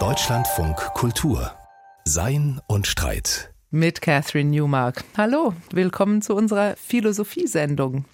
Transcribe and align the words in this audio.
Deutschlandfunk 0.00 0.76
Kultur 0.94 1.52
Sein 2.04 2.60
und 2.66 2.88
Streit 2.88 3.54
mit 3.70 4.00
Catherine 4.00 4.50
Newmark. 4.50 5.04
Hallo, 5.16 5.54
willkommen 5.70 6.20
zu 6.20 6.34
unserer 6.34 6.74
Philosophiesendung. 6.74 8.04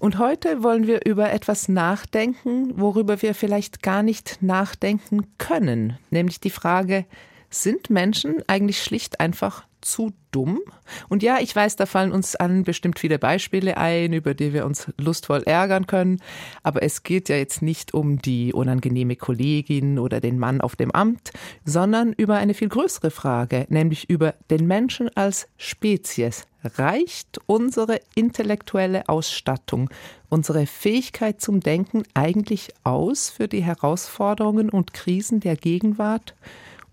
Und 0.00 0.18
heute 0.18 0.64
wollen 0.64 0.88
wir 0.88 1.06
über 1.06 1.30
etwas 1.30 1.68
nachdenken, 1.68 2.72
worüber 2.74 3.22
wir 3.22 3.36
vielleicht 3.36 3.84
gar 3.84 4.02
nicht 4.02 4.38
nachdenken 4.42 5.28
können, 5.38 5.96
nämlich 6.10 6.40
die 6.40 6.50
Frage, 6.50 7.06
sind 7.54 7.90
Menschen 7.90 8.42
eigentlich 8.46 8.82
schlicht 8.82 9.20
einfach 9.20 9.64
zu 9.80 10.12
dumm? 10.30 10.60
Und 11.08 11.22
ja, 11.22 11.38
ich 11.40 11.54
weiß, 11.54 11.76
da 11.76 11.86
fallen 11.86 12.12
uns 12.12 12.34
an 12.36 12.64
bestimmt 12.64 12.98
viele 12.98 13.18
Beispiele 13.18 13.76
ein, 13.76 14.12
über 14.12 14.34
die 14.34 14.52
wir 14.52 14.66
uns 14.66 14.92
lustvoll 14.98 15.42
ärgern 15.44 15.86
können. 15.86 16.20
Aber 16.62 16.82
es 16.82 17.02
geht 17.02 17.28
ja 17.28 17.36
jetzt 17.36 17.62
nicht 17.62 17.94
um 17.94 18.20
die 18.20 18.52
unangenehme 18.52 19.16
Kollegin 19.16 19.98
oder 19.98 20.20
den 20.20 20.38
Mann 20.38 20.60
auf 20.60 20.74
dem 20.74 20.90
Amt, 20.90 21.30
sondern 21.64 22.12
über 22.12 22.36
eine 22.36 22.54
viel 22.54 22.68
größere 22.68 23.10
Frage, 23.10 23.66
nämlich 23.68 24.10
über 24.10 24.34
den 24.50 24.66
Menschen 24.66 25.14
als 25.16 25.46
Spezies. 25.56 26.46
Reicht 26.64 27.38
unsere 27.44 28.00
intellektuelle 28.14 29.08
Ausstattung, 29.08 29.90
unsere 30.30 30.66
Fähigkeit 30.66 31.40
zum 31.40 31.60
Denken 31.60 32.04
eigentlich 32.14 32.72
aus 32.84 33.28
für 33.28 33.48
die 33.48 33.62
Herausforderungen 33.62 34.70
und 34.70 34.94
Krisen 34.94 35.40
der 35.40 35.56
Gegenwart 35.56 36.34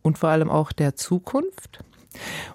und 0.02 0.18
vor 0.18 0.30
allem 0.30 0.50
auch 0.50 0.72
der 0.72 0.96
Zukunft? 0.96 1.84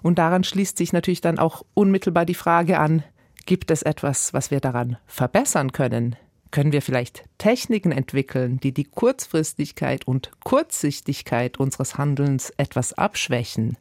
Und 0.03 0.19
daran 0.19 0.43
schließt 0.43 0.77
sich 0.77 0.93
natürlich 0.93 1.21
dann 1.21 1.39
auch 1.39 1.63
unmittelbar 1.73 2.25
die 2.25 2.35
Frage 2.35 2.79
an, 2.79 3.03
gibt 3.45 3.71
es 3.71 3.81
etwas, 3.81 4.33
was 4.33 4.51
wir 4.51 4.59
daran 4.59 4.97
verbessern 5.07 5.71
können? 5.71 6.15
Können 6.51 6.71
wir 6.71 6.81
vielleicht 6.81 7.25
Techniken 7.37 7.91
entwickeln, 7.91 8.59
die 8.59 8.71
die 8.71 8.85
Kurzfristigkeit 8.85 10.07
und 10.07 10.31
Kurzsichtigkeit 10.43 11.59
unseres 11.59 11.97
Handelns 11.97 12.51
etwas 12.57 12.93
abschwächen? 12.93 13.77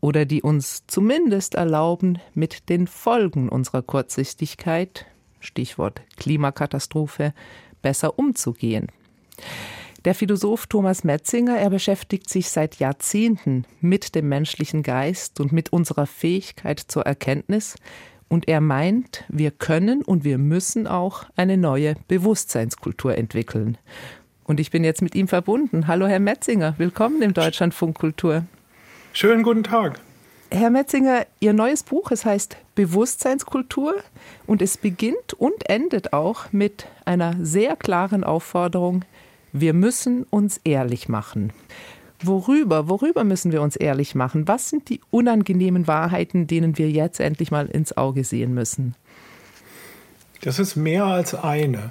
Oder 0.00 0.26
die 0.26 0.42
uns 0.42 0.86
zumindest 0.86 1.54
erlauben, 1.54 2.18
mit 2.34 2.68
den 2.68 2.86
Folgen 2.86 3.48
unserer 3.48 3.82
Kurzsichtigkeit, 3.82 5.06
Stichwort 5.40 6.02
Klimakatastrophe, 6.16 7.32
besser 7.80 8.18
umzugehen? 8.18 8.88
Der 10.06 10.14
Philosoph 10.14 10.68
Thomas 10.68 11.02
Metzinger, 11.02 11.58
er 11.58 11.68
beschäftigt 11.68 12.30
sich 12.30 12.48
seit 12.48 12.76
Jahrzehnten 12.76 13.64
mit 13.80 14.14
dem 14.14 14.28
menschlichen 14.28 14.84
Geist 14.84 15.40
und 15.40 15.50
mit 15.50 15.72
unserer 15.72 16.06
Fähigkeit 16.06 16.78
zur 16.78 17.02
Erkenntnis. 17.02 17.74
Und 18.28 18.46
er 18.46 18.60
meint, 18.60 19.24
wir 19.28 19.50
können 19.50 20.02
und 20.02 20.22
wir 20.22 20.38
müssen 20.38 20.86
auch 20.86 21.24
eine 21.34 21.56
neue 21.56 21.96
Bewusstseinskultur 22.06 23.18
entwickeln. 23.18 23.78
Und 24.44 24.60
ich 24.60 24.70
bin 24.70 24.84
jetzt 24.84 25.02
mit 25.02 25.16
ihm 25.16 25.26
verbunden. 25.26 25.88
Hallo, 25.88 26.06
Herr 26.06 26.20
Metzinger, 26.20 26.76
willkommen 26.78 27.20
im 27.20 27.34
Deutschlandfunk 27.34 27.98
Kultur. 27.98 28.44
Schönen 29.12 29.42
guten 29.42 29.64
Tag. 29.64 29.98
Herr 30.52 30.70
Metzinger, 30.70 31.26
Ihr 31.40 31.52
neues 31.52 31.82
Buch, 31.82 32.12
es 32.12 32.24
heißt 32.24 32.56
Bewusstseinskultur 32.76 33.96
und 34.46 34.62
es 34.62 34.76
beginnt 34.76 35.34
und 35.36 35.68
endet 35.68 36.12
auch 36.12 36.52
mit 36.52 36.86
einer 37.04 37.34
sehr 37.40 37.74
klaren 37.74 38.22
Aufforderung, 38.22 39.04
wir 39.60 39.72
müssen 39.72 40.24
uns 40.24 40.60
ehrlich 40.64 41.08
machen. 41.08 41.52
Worüber, 42.22 42.88
worüber 42.88 43.24
müssen 43.24 43.52
wir 43.52 43.60
uns 43.60 43.76
ehrlich 43.76 44.14
machen? 44.14 44.48
Was 44.48 44.70
sind 44.70 44.88
die 44.88 45.00
unangenehmen 45.10 45.86
Wahrheiten, 45.86 46.46
denen 46.46 46.78
wir 46.78 46.90
jetzt 46.90 47.20
endlich 47.20 47.50
mal 47.50 47.66
ins 47.66 47.96
Auge 47.96 48.24
sehen 48.24 48.54
müssen? 48.54 48.94
Das 50.40 50.58
ist 50.58 50.76
mehr 50.76 51.04
als 51.04 51.34
eine. 51.34 51.90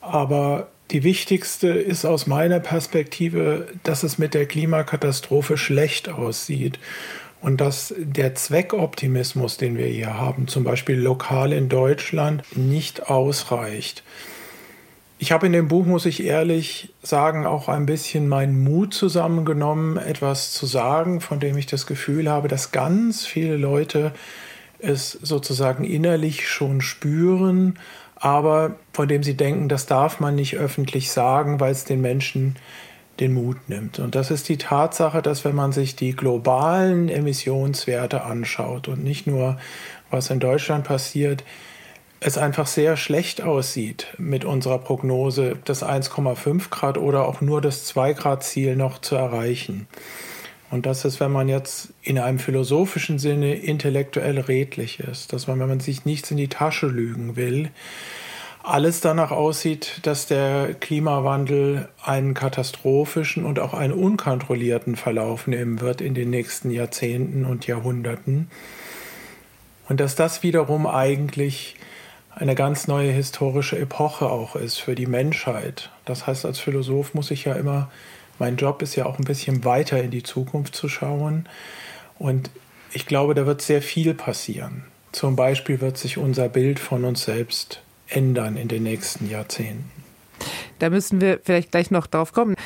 Aber 0.00 0.68
die 0.90 1.04
wichtigste 1.04 1.68
ist 1.68 2.04
aus 2.04 2.26
meiner 2.26 2.60
Perspektive, 2.60 3.68
dass 3.82 4.02
es 4.02 4.18
mit 4.18 4.34
der 4.34 4.46
Klimakatastrophe 4.46 5.56
schlecht 5.56 6.08
aussieht 6.08 6.78
und 7.40 7.60
dass 7.60 7.94
der 7.96 8.34
Zweckoptimismus, 8.34 9.56
den 9.56 9.76
wir 9.76 9.86
hier 9.86 10.18
haben, 10.18 10.48
zum 10.48 10.64
Beispiel 10.64 10.98
lokal 10.98 11.52
in 11.52 11.68
Deutschland, 11.68 12.42
nicht 12.56 13.08
ausreicht. 13.08 14.02
Ich 15.22 15.32
habe 15.32 15.44
in 15.44 15.52
dem 15.52 15.68
Buch, 15.68 15.84
muss 15.84 16.06
ich 16.06 16.24
ehrlich 16.24 16.94
sagen, 17.02 17.44
auch 17.44 17.68
ein 17.68 17.84
bisschen 17.84 18.26
meinen 18.26 18.64
Mut 18.64 18.94
zusammengenommen, 18.94 19.98
etwas 19.98 20.52
zu 20.52 20.64
sagen, 20.64 21.20
von 21.20 21.40
dem 21.40 21.58
ich 21.58 21.66
das 21.66 21.86
Gefühl 21.86 22.30
habe, 22.30 22.48
dass 22.48 22.72
ganz 22.72 23.26
viele 23.26 23.58
Leute 23.58 24.12
es 24.78 25.12
sozusagen 25.12 25.84
innerlich 25.84 26.48
schon 26.48 26.80
spüren, 26.80 27.78
aber 28.16 28.76
von 28.94 29.08
dem 29.08 29.22
sie 29.22 29.36
denken, 29.36 29.68
das 29.68 29.84
darf 29.84 30.20
man 30.20 30.36
nicht 30.36 30.56
öffentlich 30.56 31.12
sagen, 31.12 31.60
weil 31.60 31.72
es 31.72 31.84
den 31.84 32.00
Menschen 32.00 32.56
den 33.20 33.34
Mut 33.34 33.68
nimmt. 33.68 33.98
Und 33.98 34.14
das 34.14 34.30
ist 34.30 34.48
die 34.48 34.56
Tatsache, 34.56 35.20
dass 35.20 35.44
wenn 35.44 35.54
man 35.54 35.72
sich 35.72 35.96
die 35.96 36.16
globalen 36.16 37.10
Emissionswerte 37.10 38.24
anschaut 38.24 38.88
und 38.88 39.04
nicht 39.04 39.26
nur, 39.26 39.58
was 40.10 40.30
in 40.30 40.40
Deutschland 40.40 40.84
passiert, 40.84 41.44
es 42.20 42.36
einfach 42.36 42.66
sehr 42.66 42.98
schlecht 42.98 43.42
aussieht 43.42 44.08
mit 44.18 44.44
unserer 44.44 44.78
Prognose, 44.78 45.56
das 45.64 45.82
1,5 45.82 46.68
Grad 46.68 46.98
oder 46.98 47.26
auch 47.26 47.40
nur 47.40 47.62
das 47.62 47.86
2 47.86 48.12
Grad 48.12 48.44
Ziel 48.44 48.76
noch 48.76 49.00
zu 49.00 49.16
erreichen. 49.16 49.88
Und 50.70 50.86
das 50.86 51.04
ist, 51.04 51.18
wenn 51.18 51.32
man 51.32 51.48
jetzt 51.48 51.92
in 52.02 52.18
einem 52.18 52.38
philosophischen 52.38 53.18
Sinne 53.18 53.54
intellektuell 53.54 54.38
redlich 54.38 55.00
ist, 55.00 55.32
dass 55.32 55.48
man, 55.48 55.58
wenn 55.58 55.68
man 55.68 55.80
sich 55.80 56.04
nichts 56.04 56.30
in 56.30 56.36
die 56.36 56.48
Tasche 56.48 56.86
lügen 56.86 57.36
will, 57.36 57.70
alles 58.62 59.00
danach 59.00 59.30
aussieht, 59.30 60.00
dass 60.02 60.26
der 60.26 60.74
Klimawandel 60.78 61.88
einen 62.04 62.34
katastrophischen 62.34 63.46
und 63.46 63.58
auch 63.58 63.72
einen 63.72 63.94
unkontrollierten 63.94 64.96
Verlauf 64.96 65.46
nehmen 65.46 65.80
wird 65.80 66.02
in 66.02 66.14
den 66.14 66.28
nächsten 66.28 66.70
Jahrzehnten 66.70 67.46
und 67.46 67.66
Jahrhunderten. 67.66 68.50
Und 69.88 69.98
dass 69.98 70.14
das 70.14 70.42
wiederum 70.42 70.86
eigentlich 70.86 71.74
eine 72.40 72.54
ganz 72.54 72.88
neue 72.88 73.12
historische 73.12 73.78
Epoche 73.78 74.30
auch 74.30 74.56
ist 74.56 74.78
für 74.78 74.94
die 74.94 75.06
Menschheit. 75.06 75.90
Das 76.06 76.26
heißt, 76.26 76.46
als 76.46 76.58
Philosoph 76.58 77.12
muss 77.12 77.30
ich 77.30 77.44
ja 77.44 77.52
immer, 77.52 77.90
mein 78.38 78.56
Job 78.56 78.80
ist 78.80 78.96
ja 78.96 79.04
auch 79.04 79.18
ein 79.18 79.26
bisschen 79.26 79.64
weiter 79.66 80.02
in 80.02 80.10
die 80.10 80.22
Zukunft 80.22 80.74
zu 80.74 80.88
schauen. 80.88 81.46
Und 82.18 82.50
ich 82.92 83.04
glaube, 83.04 83.34
da 83.34 83.44
wird 83.44 83.60
sehr 83.60 83.82
viel 83.82 84.14
passieren. 84.14 84.84
Zum 85.12 85.36
Beispiel 85.36 85.82
wird 85.82 85.98
sich 85.98 86.16
unser 86.16 86.48
Bild 86.48 86.78
von 86.78 87.04
uns 87.04 87.24
selbst 87.24 87.82
ändern 88.08 88.56
in 88.56 88.68
den 88.68 88.84
nächsten 88.84 89.28
Jahrzehnten. 89.28 89.90
Da 90.78 90.88
müssen 90.88 91.20
wir 91.20 91.40
vielleicht 91.42 91.70
gleich 91.70 91.90
noch 91.90 92.06
drauf 92.06 92.32
kommen. 92.32 92.56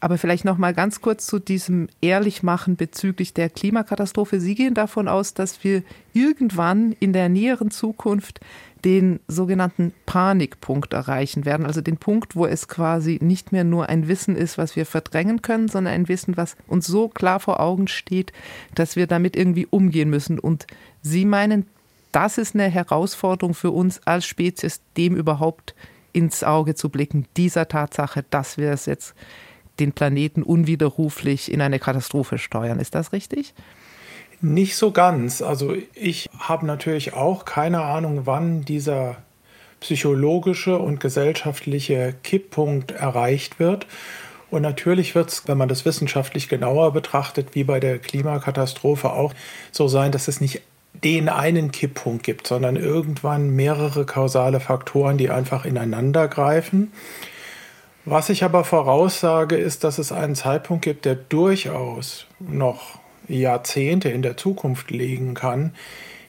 Aber 0.00 0.16
vielleicht 0.16 0.44
noch 0.44 0.58
mal 0.58 0.72
ganz 0.72 1.00
kurz 1.00 1.26
zu 1.26 1.40
diesem 1.40 1.88
Ehrlichmachen 2.00 2.76
bezüglich 2.76 3.34
der 3.34 3.50
Klimakatastrophe. 3.50 4.38
Sie 4.38 4.54
gehen 4.54 4.74
davon 4.74 5.08
aus, 5.08 5.34
dass 5.34 5.64
wir 5.64 5.82
irgendwann 6.12 6.92
in 7.00 7.12
der 7.12 7.28
näheren 7.28 7.72
Zukunft 7.72 8.40
den 8.84 9.20
sogenannten 9.28 9.92
Panikpunkt 10.06 10.92
erreichen 10.92 11.44
werden, 11.44 11.66
also 11.66 11.80
den 11.80 11.96
Punkt, 11.96 12.36
wo 12.36 12.46
es 12.46 12.68
quasi 12.68 13.18
nicht 13.20 13.52
mehr 13.52 13.64
nur 13.64 13.88
ein 13.88 14.08
Wissen 14.08 14.36
ist, 14.36 14.58
was 14.58 14.76
wir 14.76 14.86
verdrängen 14.86 15.42
können, 15.42 15.68
sondern 15.68 15.94
ein 15.94 16.08
Wissen, 16.08 16.36
was 16.36 16.56
uns 16.66 16.86
so 16.86 17.08
klar 17.08 17.40
vor 17.40 17.60
Augen 17.60 17.88
steht, 17.88 18.32
dass 18.74 18.96
wir 18.96 19.06
damit 19.06 19.36
irgendwie 19.36 19.66
umgehen 19.66 20.10
müssen. 20.10 20.38
Und 20.38 20.66
Sie 21.02 21.24
meinen, 21.24 21.66
das 22.12 22.38
ist 22.38 22.54
eine 22.54 22.68
Herausforderung 22.68 23.54
für 23.54 23.70
uns 23.70 24.00
als 24.06 24.26
Spezies, 24.26 24.80
dem 24.96 25.16
überhaupt 25.16 25.74
ins 26.12 26.42
Auge 26.42 26.74
zu 26.74 26.88
blicken, 26.88 27.26
dieser 27.36 27.68
Tatsache, 27.68 28.24
dass 28.30 28.58
wir 28.58 28.70
es 28.70 28.86
jetzt 28.86 29.14
den 29.78 29.92
Planeten 29.92 30.42
unwiderruflich 30.42 31.52
in 31.52 31.60
eine 31.60 31.78
Katastrophe 31.78 32.38
steuern. 32.38 32.80
Ist 32.80 32.94
das 32.94 33.12
richtig? 33.12 33.54
Nicht 34.40 34.76
so 34.76 34.92
ganz. 34.92 35.42
Also 35.42 35.74
ich 35.94 36.28
habe 36.38 36.66
natürlich 36.66 37.14
auch 37.14 37.44
keine 37.44 37.82
Ahnung, 37.82 38.22
wann 38.24 38.64
dieser 38.64 39.16
psychologische 39.80 40.78
und 40.78 41.00
gesellschaftliche 41.00 42.14
Kipppunkt 42.22 42.92
erreicht 42.92 43.58
wird. 43.58 43.86
Und 44.50 44.62
natürlich 44.62 45.14
wird 45.14 45.30
es, 45.30 45.48
wenn 45.48 45.58
man 45.58 45.68
das 45.68 45.84
wissenschaftlich 45.84 46.48
genauer 46.48 46.92
betrachtet, 46.92 47.54
wie 47.54 47.64
bei 47.64 47.80
der 47.80 47.98
Klimakatastrophe 47.98 49.12
auch 49.12 49.34
so 49.72 49.88
sein, 49.88 50.12
dass 50.12 50.28
es 50.28 50.40
nicht 50.40 50.62
den 51.04 51.28
einen 51.28 51.70
Kipppunkt 51.70 52.24
gibt, 52.24 52.46
sondern 52.46 52.76
irgendwann 52.76 53.50
mehrere 53.50 54.04
kausale 54.06 54.58
Faktoren, 54.58 55.18
die 55.18 55.30
einfach 55.30 55.64
ineinander 55.64 56.28
greifen. 56.28 56.92
Was 58.04 58.30
ich 58.30 58.42
aber 58.42 58.64
voraussage, 58.64 59.56
ist, 59.56 59.84
dass 59.84 59.98
es 59.98 60.12
einen 60.12 60.34
Zeitpunkt 60.34 60.82
gibt, 60.84 61.04
der 61.04 61.14
durchaus 61.14 62.26
noch 62.40 63.00
Jahrzehnte 63.28 64.08
in 64.08 64.22
der 64.22 64.36
Zukunft 64.36 64.90
liegen 64.90 65.34
kann, 65.34 65.74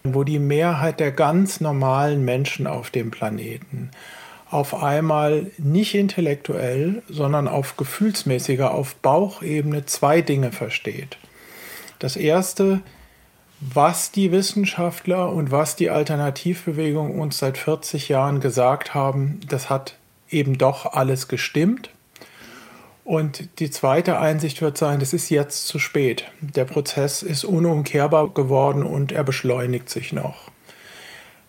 wo 0.03 0.23
die 0.23 0.39
Mehrheit 0.39 0.99
der 0.99 1.11
ganz 1.11 1.61
normalen 1.61 2.23
Menschen 2.23 2.67
auf 2.67 2.89
dem 2.89 3.11
Planeten 3.11 3.91
auf 4.49 4.81
einmal 4.81 5.51
nicht 5.57 5.93
intellektuell, 5.93 7.03
sondern 7.07 7.47
auf 7.47 7.77
gefühlsmäßiger, 7.77 8.73
auf 8.73 8.95
Bauchebene 8.95 9.85
zwei 9.85 10.21
Dinge 10.21 10.51
versteht. 10.51 11.17
Das 11.99 12.15
erste, 12.15 12.81
was 13.61 14.11
die 14.11 14.31
Wissenschaftler 14.31 15.31
und 15.31 15.51
was 15.51 15.75
die 15.75 15.89
Alternativbewegung 15.89 17.19
uns 17.19 17.37
seit 17.37 17.57
40 17.57 18.09
Jahren 18.09 18.39
gesagt 18.39 18.93
haben, 18.93 19.39
das 19.47 19.69
hat 19.69 19.95
eben 20.29 20.57
doch 20.57 20.93
alles 20.93 21.27
gestimmt. 21.27 21.91
Und 23.09 23.57
die 23.57 23.71
zweite 23.71 24.19
Einsicht 24.19 24.61
wird 24.61 24.77
sein, 24.77 25.01
es 25.01 25.13
ist 25.13 25.31
jetzt 25.31 25.65
zu 25.65 25.79
spät. 25.79 26.25
Der 26.41 26.65
Prozess 26.65 27.23
ist 27.23 27.43
unumkehrbar 27.43 28.35
geworden 28.35 28.83
und 28.83 29.11
er 29.11 29.23
beschleunigt 29.23 29.89
sich 29.89 30.13
noch. 30.13 30.51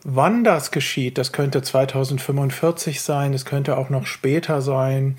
Wann 0.03 0.43
das 0.43 0.71
geschieht, 0.71 1.19
das 1.19 1.33
könnte 1.33 1.61
2045 1.61 3.03
sein, 3.03 3.35
es 3.35 3.45
könnte 3.45 3.77
auch 3.77 3.91
noch 3.91 4.07
später 4.07 4.62
sein. 4.62 5.19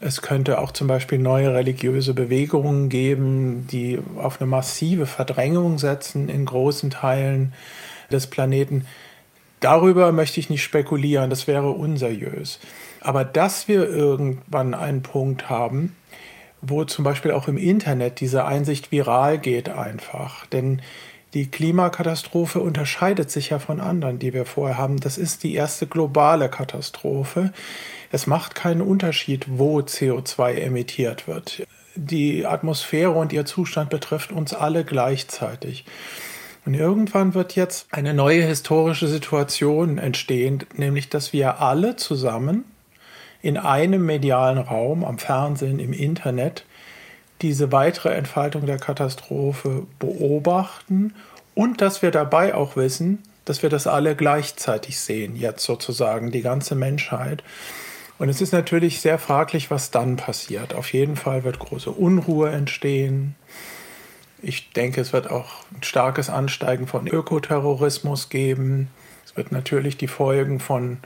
Es 0.00 0.22
könnte 0.22 0.58
auch 0.58 0.72
zum 0.72 0.88
Beispiel 0.88 1.20
neue 1.20 1.54
religiöse 1.54 2.14
Bewegungen 2.14 2.88
geben, 2.88 3.68
die 3.70 4.00
auf 4.16 4.40
eine 4.40 4.50
massive 4.50 5.06
Verdrängung 5.06 5.78
setzen 5.78 6.28
in 6.28 6.46
großen 6.46 6.90
Teilen 6.90 7.52
des 8.10 8.26
Planeten. 8.26 8.88
Darüber 9.60 10.10
möchte 10.10 10.40
ich 10.40 10.50
nicht 10.50 10.64
spekulieren, 10.64 11.30
das 11.30 11.46
wäre 11.46 11.70
unseriös. 11.70 12.58
Aber 13.06 13.24
dass 13.24 13.68
wir 13.68 13.88
irgendwann 13.88 14.74
einen 14.74 15.02
Punkt 15.02 15.48
haben, 15.48 15.94
wo 16.60 16.82
zum 16.82 17.04
Beispiel 17.04 17.30
auch 17.30 17.46
im 17.46 17.56
Internet 17.56 18.18
diese 18.18 18.44
Einsicht 18.46 18.90
viral 18.90 19.38
geht 19.38 19.68
einfach. 19.68 20.44
Denn 20.46 20.82
die 21.32 21.48
Klimakatastrophe 21.48 22.58
unterscheidet 22.58 23.30
sich 23.30 23.50
ja 23.50 23.60
von 23.60 23.80
anderen, 23.80 24.18
die 24.18 24.34
wir 24.34 24.44
vorher 24.44 24.76
haben. 24.76 24.98
Das 24.98 25.18
ist 25.18 25.44
die 25.44 25.54
erste 25.54 25.86
globale 25.86 26.48
Katastrophe. 26.48 27.52
Es 28.10 28.26
macht 28.26 28.56
keinen 28.56 28.82
Unterschied, 28.82 29.46
wo 29.50 29.78
CO2 29.78 30.54
emittiert 30.54 31.28
wird. 31.28 31.64
Die 31.94 32.44
Atmosphäre 32.44 33.12
und 33.12 33.32
ihr 33.32 33.44
Zustand 33.44 33.88
betrifft 33.88 34.32
uns 34.32 34.52
alle 34.52 34.84
gleichzeitig. 34.84 35.84
Und 36.64 36.74
irgendwann 36.74 37.34
wird 37.34 37.54
jetzt 37.54 37.86
eine 37.92 38.14
neue 38.14 38.42
historische 38.42 39.06
Situation 39.06 39.98
entstehen, 39.98 40.64
nämlich 40.74 41.08
dass 41.08 41.32
wir 41.32 41.60
alle 41.60 41.94
zusammen 41.94 42.64
in 43.46 43.56
einem 43.56 44.04
medialen 44.04 44.58
Raum, 44.58 45.04
am 45.04 45.18
Fernsehen, 45.18 45.78
im 45.78 45.92
Internet, 45.92 46.64
diese 47.42 47.70
weitere 47.70 48.12
Entfaltung 48.12 48.66
der 48.66 48.78
Katastrophe 48.78 49.86
beobachten 50.00 51.14
und 51.54 51.80
dass 51.80 52.02
wir 52.02 52.10
dabei 52.10 52.56
auch 52.56 52.74
wissen, 52.74 53.22
dass 53.44 53.62
wir 53.62 53.70
das 53.70 53.86
alle 53.86 54.16
gleichzeitig 54.16 54.98
sehen, 54.98 55.36
jetzt 55.36 55.62
sozusagen 55.62 56.32
die 56.32 56.42
ganze 56.42 56.74
Menschheit. 56.74 57.44
Und 58.18 58.30
es 58.30 58.40
ist 58.40 58.52
natürlich 58.52 59.00
sehr 59.00 59.16
fraglich, 59.16 59.70
was 59.70 59.92
dann 59.92 60.16
passiert. 60.16 60.74
Auf 60.74 60.92
jeden 60.92 61.14
Fall 61.14 61.44
wird 61.44 61.60
große 61.60 61.92
Unruhe 61.92 62.50
entstehen. 62.50 63.36
Ich 64.42 64.72
denke, 64.72 65.00
es 65.00 65.12
wird 65.12 65.30
auch 65.30 65.62
ein 65.72 65.84
starkes 65.84 66.30
Ansteigen 66.30 66.88
von 66.88 67.06
Ökoterrorismus 67.06 68.28
geben. 68.28 68.88
Es 69.24 69.36
wird 69.36 69.52
natürlich 69.52 69.96
die 69.96 70.08
Folgen 70.08 70.58
von 70.58 70.98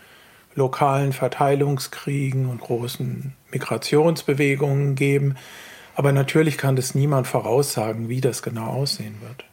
lokalen 0.54 1.12
Verteilungskriegen 1.12 2.46
und 2.46 2.60
großen 2.60 3.34
Migrationsbewegungen 3.52 4.94
geben. 4.94 5.36
Aber 5.94 6.12
natürlich 6.12 6.58
kann 6.58 6.76
das 6.76 6.94
niemand 6.94 7.26
voraussagen, 7.26 8.08
wie 8.08 8.20
das 8.20 8.42
genau 8.42 8.66
aussehen 8.66 9.16
wird. 9.20 9.44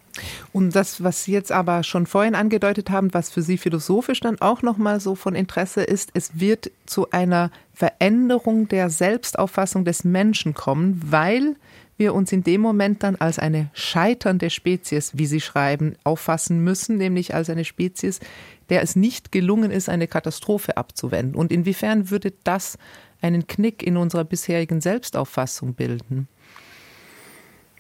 Und 0.52 0.76
das, 0.76 1.04
was 1.04 1.24
Sie 1.24 1.32
jetzt 1.32 1.52
aber 1.52 1.84
schon 1.84 2.08
vorhin 2.08 2.36
angedeutet 2.36 2.90
haben, 2.90 3.14
was 3.14 3.30
für 3.30 3.42
Sie 3.42 3.58
philosophisch 3.58 4.20
dann 4.20 4.42
auch 4.42 4.62
nochmal 4.62 5.00
so 5.00 5.16
von 5.16 5.36
Interesse 5.36 5.84
ist, 5.84 6.10
es 6.14 6.40
wird 6.40 6.72
zu 6.86 7.12
einer 7.12 7.52
Veränderung 7.74 8.68
der 8.68 8.90
Selbstauffassung 8.90 9.86
des 9.86 10.04
Menschen 10.04 10.54
kommen, 10.54 11.00
weil 11.06 11.56
wir 11.98 12.14
uns 12.14 12.32
in 12.32 12.44
dem 12.44 12.62
Moment 12.62 13.04
dann 13.04 13.16
als 13.16 13.40
eine 13.40 13.70
scheiternde 13.74 14.50
Spezies, 14.50 15.18
wie 15.18 15.26
Sie 15.26 15.42
schreiben, 15.42 15.96
auffassen 16.04 16.64
müssen, 16.64 16.98
nämlich 16.98 17.34
als 17.34 17.50
eine 17.50 17.66
Spezies, 17.66 18.20
der 18.70 18.82
es 18.82 18.96
nicht 18.96 19.32
gelungen 19.32 19.72
ist, 19.72 19.90
eine 19.90 20.08
Katastrophe 20.08 20.78
abzuwenden. 20.78 21.36
Und 21.36 21.52
inwiefern 21.52 22.10
würde 22.10 22.34
das 22.44 22.78
einen 23.22 23.48
Knick 23.48 23.84
in 23.84 23.98
unserer 23.98 24.24
bisherigen 24.24 24.82
Selbstauffassung 24.82 25.74
bilden? 25.74 26.28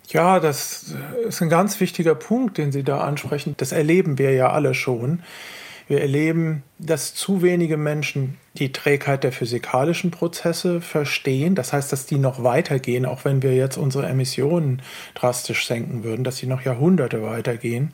Ja, 0.09 0.39
das 0.39 0.95
ist 1.27 1.41
ein 1.41 1.49
ganz 1.49 1.79
wichtiger 1.79 2.15
Punkt, 2.15 2.57
den 2.57 2.71
Sie 2.71 2.83
da 2.83 3.01
ansprechen. 3.01 3.55
Das 3.57 3.73
erleben 3.73 4.17
wir 4.17 4.31
ja 4.31 4.51
alle 4.51 4.73
schon. 4.73 5.21
Wir 5.87 6.01
erleben, 6.01 6.63
dass 6.79 7.13
zu 7.13 7.41
wenige 7.41 7.77
Menschen 7.77 8.37
die 8.55 8.73
Trägheit 8.73 9.23
der 9.23 9.31
physikalischen 9.31 10.11
Prozesse 10.11 10.81
verstehen. 10.81 11.55
Das 11.55 11.71
heißt, 11.71 11.91
dass 11.91 12.05
die 12.05 12.19
noch 12.19 12.43
weitergehen, 12.43 13.05
auch 13.05 13.23
wenn 13.23 13.41
wir 13.41 13.55
jetzt 13.55 13.77
unsere 13.77 14.05
Emissionen 14.07 14.81
drastisch 15.13 15.65
senken 15.65 16.03
würden, 16.03 16.25
dass 16.25 16.37
sie 16.37 16.47
noch 16.47 16.61
Jahrhunderte 16.61 17.23
weitergehen. 17.23 17.93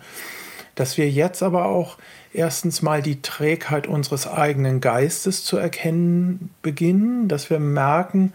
Dass 0.73 0.97
wir 0.97 1.09
jetzt 1.09 1.43
aber 1.43 1.65
auch 1.65 1.97
erstens 2.33 2.81
mal 2.81 3.01
die 3.01 3.21
Trägheit 3.21 3.87
unseres 3.87 4.27
eigenen 4.27 4.81
Geistes 4.81 5.43
zu 5.45 5.57
erkennen 5.57 6.49
beginnen, 6.61 7.27
dass 7.27 7.49
wir 7.49 7.59
merken, 7.59 8.33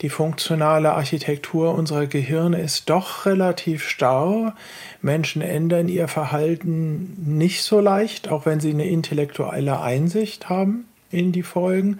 die 0.00 0.10
funktionale 0.10 0.92
Architektur 0.92 1.74
unserer 1.74 2.06
Gehirne 2.06 2.60
ist 2.60 2.88
doch 2.88 3.26
relativ 3.26 3.82
starr. 3.88 4.54
Menschen 5.02 5.42
ändern 5.42 5.88
ihr 5.88 6.06
Verhalten 6.06 7.16
nicht 7.36 7.62
so 7.62 7.80
leicht, 7.80 8.28
auch 8.28 8.46
wenn 8.46 8.60
sie 8.60 8.70
eine 8.70 8.88
intellektuelle 8.88 9.80
Einsicht 9.80 10.48
haben 10.48 10.86
in 11.10 11.32
die 11.32 11.42
Folgen. 11.42 11.98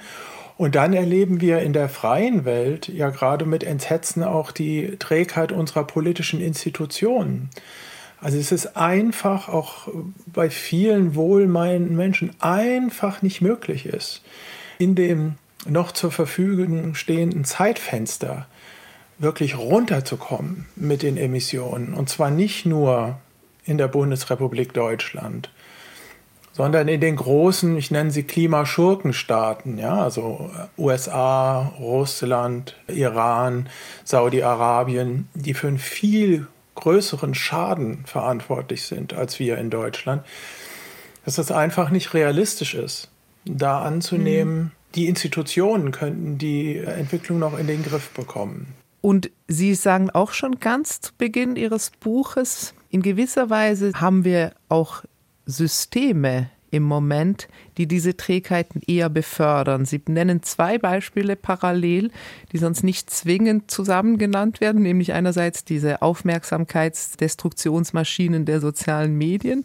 Und 0.57 0.77
dann 0.77 0.93
erleben 0.93 1.41
wir 1.41 1.61
in 1.61 1.73
der 1.73 1.89
freien 1.89 2.45
Welt 2.45 2.89
ja 2.89 3.11
gerade 3.11 3.47
mit 3.47 3.65
Entsetzen 3.65 4.23
auch 4.23 4.53
die 4.53 4.97
Trägheit 4.99 5.51
unserer 5.51 5.85
politischen 5.85 6.41
Institutionen. 6.41 7.51
Also 8.20 8.38
es 8.38 8.50
ist 8.50 8.76
einfach 8.76 9.49
auch 9.49 9.88
bei 10.26 10.50
vielen 10.50 11.15
wohlmeinenden 11.15 11.97
Menschen 11.97 12.31
einfach 12.41 13.23
nicht 13.23 13.41
möglich 13.41 13.87
ist, 13.87 14.23
in 14.79 14.94
dem 14.94 15.35
noch 15.67 15.93
zur 15.93 16.11
Verfügung 16.11 16.94
stehenden 16.94 17.44
Zeitfenster 17.44 18.47
wirklich 19.19 19.56
runterzukommen 19.56 20.67
mit 20.76 21.03
den 21.03 21.17
Emissionen. 21.17 21.94
Und 21.94 22.09
zwar 22.09 22.31
nicht 22.31 22.67
nur 22.67 23.19
in 23.65 23.79
der 23.79 23.88
Bundesrepublik 23.88 24.73
Deutschland, 24.73 25.50
sondern 26.53 26.88
in 26.88 27.00
den 27.00 27.17
großen, 27.17 27.76
ich 27.76 27.91
nenne 27.91 28.11
sie 28.11 28.25
Klimaschurkenstaaten, 28.25 29.79
ja, 29.79 30.03
also 30.03 30.50
USA, 30.76 31.73
Russland, 31.79 32.75
Iran, 32.88 33.69
Saudi-Arabien, 34.05 35.29
die 35.35 35.55
für 35.55 35.69
einen 35.69 35.79
viel 35.79 36.49
größeren 36.81 37.35
Schaden 37.35 38.05
verantwortlich 38.07 38.83
sind 38.83 39.13
als 39.13 39.39
wir 39.39 39.59
in 39.59 39.71
Deutschland, 39.71 40.25
dass 41.25 41.39
es 41.39 41.51
einfach 41.51 41.91
nicht 41.91 42.15
realistisch 42.15 42.75
ist, 42.75 43.11
da 43.45 43.83
anzunehmen, 43.83 44.57
mhm 44.57 44.71
die 44.95 45.07
Institutionen 45.07 45.93
könnten 45.93 46.39
die 46.39 46.77
Entwicklung 46.79 47.39
noch 47.39 47.59
in 47.59 47.67
den 47.67 47.83
Griff 47.83 48.11
bekommen. 48.11 48.75
Und 49.01 49.31
Sie 49.47 49.75
sagen 49.75 50.11
auch 50.11 50.32
schon 50.32 50.58
ganz 50.61 51.01
zu 51.01 51.13
Beginn 51.17 51.56
Ihres 51.56 51.91
Buches, 51.91 52.75
in 52.91 53.03
gewisser 53.03 53.51
Weise 53.51 53.93
haben 53.94 54.25
wir 54.25 54.53
auch 54.69 55.05
Systeme 55.47 56.51
im 56.70 56.82
Moment, 56.82 57.46
die 57.77 57.87
diese 57.87 58.17
Trägheiten 58.17 58.81
eher 58.87 59.08
befördern. 59.08 59.84
Sie 59.84 60.01
nennen 60.08 60.43
zwei 60.43 60.79
Beispiele 60.79 61.37
parallel, 61.37 62.10
die 62.53 62.58
sonst 62.58 62.84
nicht 62.84 63.10
zwingend 63.10 63.70
zusammen 63.70 64.19
genannt 64.19 64.60
werden, 64.60 64.82
nämlich 64.82 65.13
einerseits 65.13 65.65
diese 65.65 66.03
Aufmerksamkeitsdestruktionsmaschinen 66.03 68.44
der 68.44 68.60
sozialen 68.60 69.17
Medien 69.17 69.65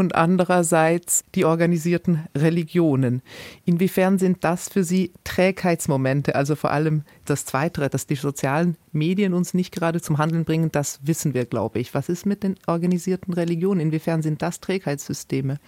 und 0.00 0.14
andererseits 0.14 1.24
die 1.34 1.44
organisierten 1.44 2.26
Religionen. 2.34 3.20
Inwiefern 3.66 4.18
sind 4.18 4.44
das 4.44 4.70
für 4.70 4.82
Sie 4.82 5.12
Trägheitsmomente? 5.24 6.34
Also 6.34 6.56
vor 6.56 6.70
allem 6.70 7.02
das 7.26 7.44
Zweite, 7.44 7.86
dass 7.90 8.06
die 8.06 8.14
sozialen 8.14 8.78
Medien 8.92 9.34
uns 9.34 9.52
nicht 9.52 9.72
gerade 9.72 10.00
zum 10.00 10.16
Handeln 10.16 10.46
bringen, 10.46 10.72
das 10.72 11.00
wissen 11.02 11.34
wir, 11.34 11.44
glaube 11.44 11.80
ich. 11.80 11.92
Was 11.92 12.08
ist 12.08 12.24
mit 12.24 12.42
den 12.42 12.56
organisierten 12.66 13.34
Religionen? 13.34 13.80
Inwiefern 13.80 14.22
sind 14.22 14.40
das 14.40 14.60
Trägheitssysteme? 14.60 15.58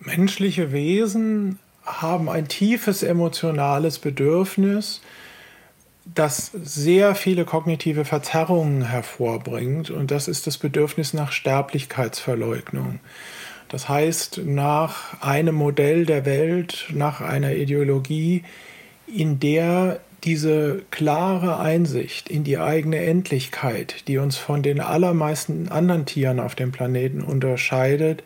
Menschliche 0.00 0.72
Wesen 0.72 1.58
haben 1.84 2.28
ein 2.28 2.48
tiefes 2.48 3.02
emotionales 3.02 3.98
Bedürfnis, 3.98 5.00
das 6.14 6.52
sehr 6.62 7.14
viele 7.14 7.44
kognitive 7.44 8.04
Verzerrungen 8.04 8.82
hervorbringt 8.82 9.90
und 9.90 10.10
das 10.10 10.28
ist 10.28 10.46
das 10.46 10.58
Bedürfnis 10.58 11.14
nach 11.14 11.32
Sterblichkeitsverleugnung. 11.32 13.00
Das 13.68 13.88
heißt, 13.88 14.42
nach 14.44 15.20
einem 15.20 15.56
Modell 15.56 16.06
der 16.06 16.24
Welt, 16.24 16.86
nach 16.92 17.20
einer 17.20 17.54
Ideologie, 17.54 18.44
in 19.08 19.40
der 19.40 20.00
diese 20.24 20.82
klare 20.90 21.58
Einsicht 21.58 22.28
in 22.28 22.42
die 22.42 22.58
eigene 22.58 22.98
Endlichkeit, 22.98 24.08
die 24.08 24.18
uns 24.18 24.36
von 24.36 24.62
den 24.62 24.80
allermeisten 24.80 25.68
anderen 25.68 26.06
Tieren 26.06 26.40
auf 26.40 26.54
dem 26.54 26.72
Planeten 26.72 27.22
unterscheidet, 27.22 28.22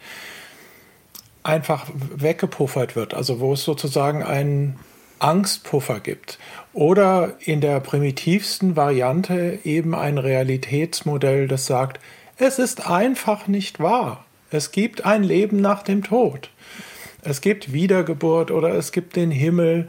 einfach 1.42 1.86
weggepuffert 1.94 2.96
wird. 2.96 3.14
Also 3.14 3.40
wo 3.40 3.52
es 3.52 3.64
sozusagen 3.64 4.22
einen 4.22 4.78
Angstpuffer 5.20 6.00
gibt. 6.00 6.38
Oder 6.72 7.34
in 7.40 7.60
der 7.60 7.80
primitivsten 7.80 8.76
Variante 8.76 9.58
eben 9.64 9.94
ein 9.94 10.18
Realitätsmodell, 10.18 11.46
das 11.46 11.66
sagt, 11.66 12.00
es 12.38 12.58
ist 12.58 12.88
einfach 12.88 13.46
nicht 13.46 13.80
wahr. 13.80 14.24
Es 14.50 14.72
gibt 14.72 15.04
ein 15.04 15.22
Leben 15.22 15.60
nach 15.60 15.82
dem 15.82 16.02
Tod. 16.02 16.50
Es 17.22 17.40
gibt 17.40 17.72
Wiedergeburt 17.72 18.50
oder 18.50 18.74
es 18.74 18.92
gibt 18.92 19.14
den 19.14 19.30
Himmel. 19.30 19.88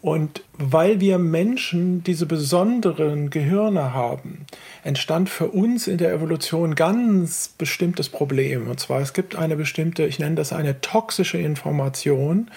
Und 0.00 0.44
weil 0.52 1.00
wir 1.00 1.18
Menschen 1.18 2.04
diese 2.04 2.26
besonderen 2.26 3.30
Gehirne 3.30 3.92
haben, 3.94 4.46
entstand 4.84 5.28
für 5.28 5.48
uns 5.48 5.88
in 5.88 5.98
der 5.98 6.12
Evolution 6.12 6.76
ganz 6.76 7.48
bestimmtes 7.58 8.08
Problem. 8.08 8.68
Und 8.68 8.78
zwar 8.78 9.00
es 9.00 9.12
gibt 9.12 9.34
eine 9.34 9.56
bestimmte, 9.56 10.06
ich 10.06 10.20
nenne 10.20 10.36
das 10.36 10.52
eine 10.52 10.80
toxische 10.80 11.38
Information, 11.38 12.48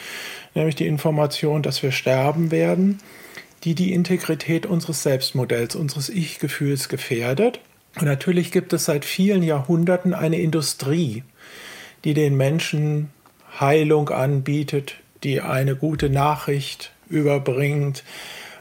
nämlich 0.53 0.75
die 0.75 0.86
Information, 0.86 1.63
dass 1.63 1.81
wir 1.81 1.91
sterben 1.91 2.51
werden, 2.51 3.00
die 3.63 3.74
die 3.74 3.91
Integrität 3.91 4.67
unseres 4.67 5.01
Selbstmodells, 5.01 5.75
unseres 5.75 6.10
Ich-Gefühls 6.10 6.89
gefährdet. 6.89 7.60
Und 8.00 8.05
natürlich 8.05 8.51
gibt 8.51 8.71
es 8.71 8.86
seit 8.86 9.03
vielen 9.03 9.41
Jahrhunderten 9.41 10.13
eine 10.13 10.39
Industrie, 10.39 11.24
die 12.03 12.13
den 12.13 12.38
Menschen 12.38 13.10
Heilung 13.60 14.10
anbietet, 14.10 14.95
die 15.24 15.41
eine 15.41 15.75
gute 15.75 16.10
Nachricht 16.10 16.91
überbringt. 17.11 18.03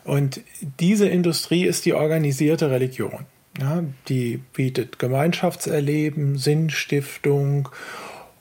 Und 0.05 0.41
diese 0.79 1.09
Industrie 1.09 1.65
ist 1.65 1.85
die 1.85 1.95
organisierte 1.95 2.71
Religion. 2.71 3.27
Ja, 3.59 3.83
die 4.09 4.39
bietet 4.53 4.99
Gemeinschaftserleben, 4.99 6.39
Sinnstiftung 6.39 7.69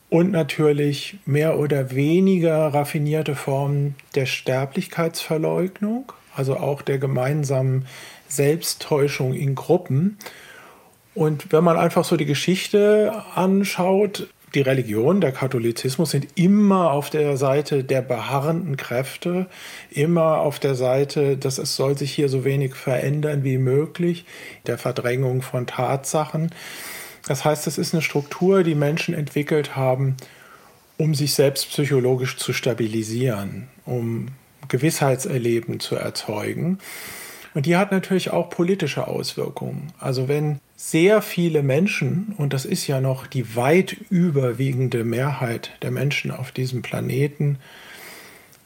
und 0.10 0.32
natürlich 0.32 1.18
mehr 1.26 1.58
oder 1.60 1.92
weniger 1.92 2.74
raffinierte 2.74 3.36
Formen 3.36 3.96
der 4.16 4.26
Sterblichkeitsverleugnung, 4.26 6.12
also 6.36 6.58
auch 6.58 6.82
der 6.82 7.00
gemeinsamen 7.00 7.86
Selbsttäuschung 8.28 9.34
in 9.34 9.56
Gruppen. 9.56 10.18
Und 11.16 11.52
wenn 11.52 11.64
man 11.64 11.78
einfach 11.78 12.06
so 12.06 12.16
die 12.16 12.26
Geschichte 12.26 13.24
anschaut, 13.36 14.28
die 14.56 14.62
Religion, 14.62 15.22
der 15.22 15.32
Katholizismus 15.32 16.12
sind 16.12 16.28
immer 16.36 16.92
auf 16.92 17.10
der 17.10 17.38
Seite 17.38 17.84
der 17.84 18.02
beharrenden 18.02 18.78
Kräfte, 18.78 19.48
immer 19.92 20.40
auf 20.40 20.60
der 20.60 20.76
Seite, 20.76 21.38
dass 21.38 21.58
es 21.58 21.76
soll 21.76 21.98
sich 21.98 22.12
hier 22.12 22.30
so 22.30 22.44
wenig 22.46 22.76
verändern 22.76 23.44
wie 23.44 23.58
möglich, 23.58 24.26
der 24.66 24.78
Verdrängung 24.78 25.42
von 25.42 25.68
Tatsachen. 25.68 26.52
Das 27.28 27.46
heißt, 27.46 27.68
es 27.68 27.78
ist 27.78 27.94
eine 27.94 28.02
Struktur, 28.02 28.64
die 28.64 28.76
Menschen 28.76 29.14
entwickelt 29.14 29.76
haben, 29.76 30.18
um 30.98 31.14
sich 31.16 31.34
selbst 31.34 31.70
psychologisch 31.70 32.38
zu 32.38 32.54
stabilisieren, 32.54 33.68
um 33.86 34.30
Gewissheitserleben 34.68 35.80
zu 35.80 35.96
erzeugen. 35.96 36.80
Und 37.54 37.66
die 37.66 37.78
hat 37.78 37.92
natürlich 37.92 38.32
auch 38.32 38.50
politische 38.50 39.08
Auswirkungen. 39.08 39.92
Also 40.00 40.28
wenn 40.28 40.60
sehr 40.82 41.22
viele 41.22 41.62
Menschen, 41.62 42.34
und 42.38 42.54
das 42.54 42.64
ist 42.64 42.88
ja 42.88 43.02
noch 43.02 43.28
die 43.28 43.58
weit 43.58 43.98
überwiegende 44.10 45.04
Mehrheit 45.04 45.72
der 45.82 45.92
Menschen 45.92 46.32
auf 46.32 46.54
diesem 46.54 46.82
Planeten, 46.82 47.58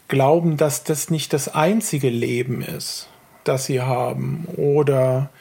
glauben, 0.10 0.56
dass 0.56 0.84
das 0.84 1.10
nicht 1.10 1.34
das 1.34 1.56
einzige 1.56 2.10
Leben 2.10 2.62
ist, 2.62 3.10
das 3.44 3.66
sie 3.66 3.82
haben, 3.82 4.46
oder 4.58 5.32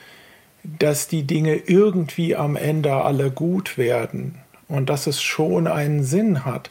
dass 0.64 1.08
die 1.08 1.24
Dinge 1.24 1.56
irgendwie 1.56 2.36
am 2.36 2.56
Ende 2.56 2.94
alle 2.94 3.30
gut 3.30 3.76
werden 3.76 4.38
und 4.66 4.88
dass 4.88 5.06
es 5.06 5.20
schon 5.20 5.66
einen 5.66 6.02
Sinn 6.02 6.46
hat. 6.46 6.70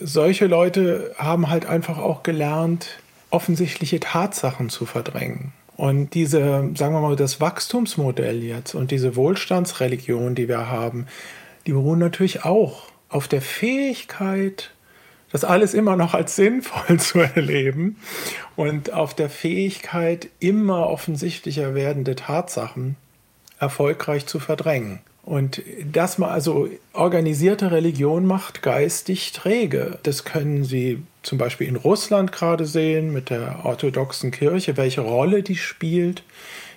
Solche 0.00 0.46
Leute 0.46 1.14
haben 1.16 1.48
halt 1.48 1.64
einfach 1.64 1.96
auch 1.96 2.22
gelernt, 2.22 3.00
offensichtliche 3.30 4.00
Tatsachen 4.00 4.68
zu 4.68 4.84
verdrängen. 4.84 5.54
Und 5.76 6.14
diese, 6.14 6.70
sagen 6.76 6.94
wir 6.94 7.00
mal, 7.00 7.16
das 7.16 7.40
Wachstumsmodell 7.40 8.42
jetzt 8.42 8.74
und 8.74 8.90
diese 8.90 9.16
Wohlstandsreligion, 9.16 10.34
die 10.34 10.48
wir 10.48 10.68
haben, 10.68 11.06
die 11.66 11.72
beruhen 11.72 11.98
natürlich 11.98 12.44
auch 12.44 12.88
auf 13.08 13.28
der 13.28 13.42
Fähigkeit, 13.42 14.70
das 15.30 15.44
alles 15.44 15.72
immer 15.72 15.96
noch 15.96 16.14
als 16.14 16.36
sinnvoll 16.36 16.98
zu 17.00 17.20
erleben 17.20 17.96
und 18.56 18.92
auf 18.92 19.14
der 19.14 19.30
Fähigkeit, 19.30 20.28
immer 20.40 20.88
offensichtlicher 20.88 21.74
werdende 21.74 22.16
Tatsachen 22.16 22.96
erfolgreich 23.58 24.26
zu 24.26 24.40
verdrängen. 24.40 25.00
Und 25.24 25.62
das 25.90 26.18
mal, 26.18 26.30
also 26.30 26.68
organisierte 26.92 27.70
Religion 27.70 28.26
macht 28.26 28.60
geistig 28.60 29.32
träge. 29.32 29.98
Das 30.02 30.24
können 30.24 30.64
Sie 30.64 31.02
zum 31.22 31.38
Beispiel 31.38 31.68
in 31.68 31.76
Russland 31.76 32.32
gerade 32.32 32.66
sehen 32.66 33.12
mit 33.12 33.30
der 33.30 33.64
orthodoxen 33.64 34.30
Kirche, 34.30 34.76
welche 34.76 35.02
Rolle 35.02 35.42
die 35.42 35.56
spielt, 35.56 36.24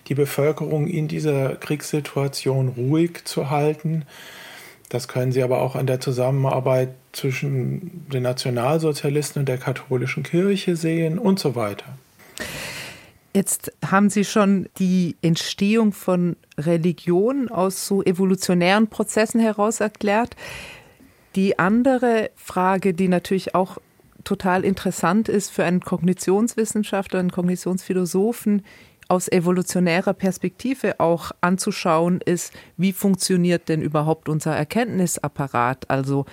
die 0.08 0.16
Bevölkerung 0.16 0.88
in 0.88 1.08
dieser 1.08 1.56
Kriegssituation 1.56 2.70
ruhig 2.70 3.26
zu 3.26 3.50
halten. 3.50 4.06
Das 4.90 5.08
können 5.08 5.32
Sie 5.32 5.42
aber 5.42 5.62
auch 5.62 5.76
an 5.76 5.88
der 5.88 6.00
Zusammenarbeit 6.00 6.90
zwischen 7.12 8.06
den 8.14 8.24
Nationalsozialisten 8.24 9.42
und 9.42 9.50
der 9.50 9.58
katholischen 9.58 10.24
Kirche 10.24 10.76
sehen 10.76 11.18
und 11.18 11.40
so 11.40 11.56
weiter. 11.56 11.98
Jetzt 13.34 13.74
haben 13.86 14.10
Sie 14.10 14.24
schon 14.24 14.70
die 14.80 15.18
Entstehung 15.22 15.92
von 15.92 16.38
Religion 16.58 17.50
aus 17.50 17.86
so 17.86 18.04
evolutionären 18.04 18.88
Prozessen 18.88 19.42
heraus 19.42 19.82
erklärt. 19.82 20.36
Die 21.36 21.60
andere 21.60 22.30
Frage, 22.38 22.94
die 22.94 23.10
natürlich 23.10 23.54
auch 23.54 23.78
total 24.26 24.66
interessant 24.66 25.30
ist 25.30 25.52
für 25.52 25.64
einen 25.64 25.80
Kognitionswissenschaftler, 25.80 27.20
einen 27.20 27.32
Kognitionsphilosophen, 27.32 28.64
aus 29.08 29.28
evolutionärer 29.28 30.14
Perspektive 30.14 31.00
auch 31.00 31.32
anzuschauen, 31.42 32.22
ist, 32.22 32.54
wie 32.76 32.92
funktioniert 32.92 33.70
denn 33.70 33.82
überhaupt 33.82 34.30
unser 34.30 34.56
Erkenntnisapparat? 34.56 35.90
Also 35.90 36.26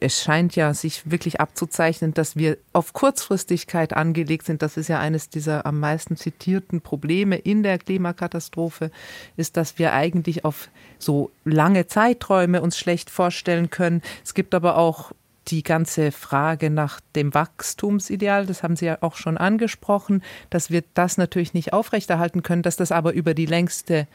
es 0.00 0.22
scheint 0.22 0.54
ja 0.54 0.74
sich 0.74 1.10
wirklich 1.10 1.40
abzuzeichnen, 1.40 2.14
dass 2.14 2.36
wir 2.36 2.56
auf 2.72 2.92
Kurzfristigkeit 2.92 3.94
angelegt 3.94 4.46
sind. 4.46 4.62
Das 4.62 4.76
ist 4.76 4.88
ja 4.88 5.00
eines 5.00 5.28
dieser 5.28 5.66
am 5.66 5.80
meisten 5.80 6.16
zitierten 6.16 6.80
Probleme 6.80 7.36
in 7.36 7.64
der 7.64 7.78
Klimakatastrophe, 7.78 8.92
ist, 9.36 9.56
dass 9.56 9.78
wir 9.78 9.92
eigentlich 9.92 10.44
auf 10.44 10.68
so 11.00 11.32
lange 11.44 11.88
Zeiträume 11.88 12.62
uns 12.62 12.78
schlecht 12.78 13.10
vorstellen 13.10 13.70
können. 13.70 14.02
Es 14.24 14.34
gibt 14.34 14.54
aber 14.54 14.76
auch 14.76 15.10
die 15.48 15.62
ganze 15.62 16.12
Frage 16.12 16.70
nach 16.70 17.00
dem 17.16 17.34
Wachstumsideal, 17.34 18.46
das 18.46 18.62
haben 18.62 18.76
Sie 18.76 18.86
ja 18.86 18.98
auch 19.00 19.16
schon 19.16 19.36
angesprochen, 19.36 20.22
dass 20.50 20.70
wir 20.70 20.82
das 20.94 21.16
natürlich 21.16 21.54
nicht 21.54 21.72
aufrechterhalten 21.72 22.42
können, 22.42 22.62
dass 22.62 22.76
das 22.76 22.92
aber 22.92 23.12
über 23.12 23.34
die 23.34 23.46
längste 23.46 24.06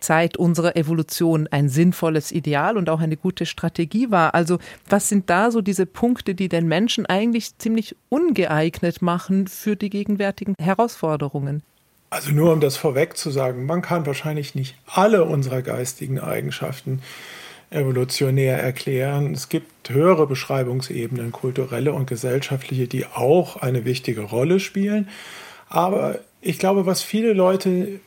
Zeit 0.00 0.36
unserer 0.36 0.76
Evolution 0.76 1.46
ein 1.50 1.68
sinnvolles 1.68 2.32
Ideal 2.32 2.76
und 2.76 2.88
auch 2.88 3.00
eine 3.00 3.16
gute 3.16 3.46
Strategie 3.46 4.10
war. 4.10 4.34
Also 4.34 4.58
was 4.88 5.08
sind 5.08 5.30
da 5.30 5.50
so 5.50 5.60
diese 5.60 5.86
Punkte, 5.86 6.34
die 6.34 6.48
den 6.48 6.66
Menschen 6.66 7.06
eigentlich 7.06 7.56
ziemlich 7.58 7.96
ungeeignet 8.08 9.02
machen 9.02 9.46
für 9.46 9.76
die 9.76 9.90
gegenwärtigen 9.90 10.54
Herausforderungen? 10.58 11.62
Also 12.08 12.32
nur 12.32 12.52
um 12.52 12.60
das 12.60 12.76
vorweg 12.76 13.16
zu 13.16 13.30
sagen, 13.30 13.66
man 13.66 13.82
kann 13.82 14.04
wahrscheinlich 14.04 14.56
nicht 14.56 14.76
alle 14.86 15.24
unserer 15.24 15.62
geistigen 15.62 16.18
Eigenschaften 16.18 17.02
evolutionär 17.70 18.58
erklären. 18.58 19.32
Es 19.32 19.48
gibt 19.48 19.90
höhere 19.90 20.26
Beschreibungsebenen, 20.26 21.32
kulturelle 21.32 21.92
und 21.92 22.06
gesellschaftliche, 22.06 22.88
die 22.88 23.06
auch 23.06 23.56
eine 23.56 23.84
wichtige 23.84 24.22
Rolle 24.22 24.60
spielen. 24.60 25.08
Aber 25.68 26.18
ich 26.40 26.58
glaube, 26.58 26.86
was 26.86 27.02
viele 27.02 27.32
Leute 27.32 28.00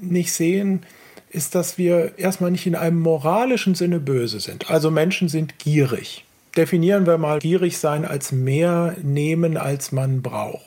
nicht 0.00 0.32
sehen, 0.32 0.82
ist, 1.30 1.54
dass 1.54 1.76
wir 1.76 2.16
erstmal 2.16 2.50
nicht 2.50 2.66
in 2.66 2.76
einem 2.76 3.00
moralischen 3.00 3.74
Sinne 3.74 4.00
böse 4.00 4.40
sind. 4.40 4.70
Also 4.70 4.90
Menschen 4.90 5.28
sind 5.28 5.58
gierig. 5.58 6.24
Definieren 6.56 7.06
wir 7.06 7.18
mal 7.18 7.40
gierig 7.40 7.78
sein 7.78 8.04
als 8.04 8.32
mehr 8.32 8.96
nehmen, 9.02 9.56
als 9.56 9.92
man 9.92 10.22
braucht. 10.22 10.64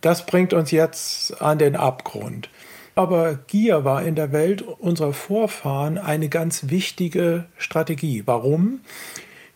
Das 0.00 0.26
bringt 0.26 0.52
uns 0.52 0.70
jetzt 0.70 1.40
an 1.40 1.58
den 1.58 1.76
Abgrund. 1.76 2.50
Aber 2.94 3.38
Gier 3.46 3.84
war 3.84 4.04
in 4.04 4.14
der 4.14 4.32
Welt 4.32 4.62
unserer 4.62 5.12
Vorfahren 5.12 5.98
eine 5.98 6.28
ganz 6.28 6.70
wichtige 6.70 7.46
Strategie. 7.58 8.22
Warum? 8.26 8.80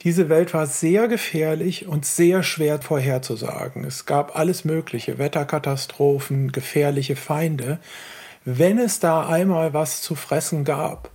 Diese 0.03 0.29
Welt 0.29 0.55
war 0.55 0.67
sehr 0.67 1.09
gefährlich 1.09 1.87
und 1.87 2.07
sehr 2.07 2.43
schwer 2.43 2.81
vorherzusagen. 2.81 3.85
Es 3.85 4.07
gab 4.07 4.37
alles 4.37 4.65
Mögliche, 4.65 5.19
Wetterkatastrophen, 5.19 6.53
gefährliche 6.53 7.17
Feinde 7.17 7.79
wenn 8.51 8.79
es 8.79 8.99
da 8.99 9.27
einmal 9.27 9.75
was 9.75 10.01
zu 10.01 10.15
fressen 10.15 10.65
gab, 10.65 11.11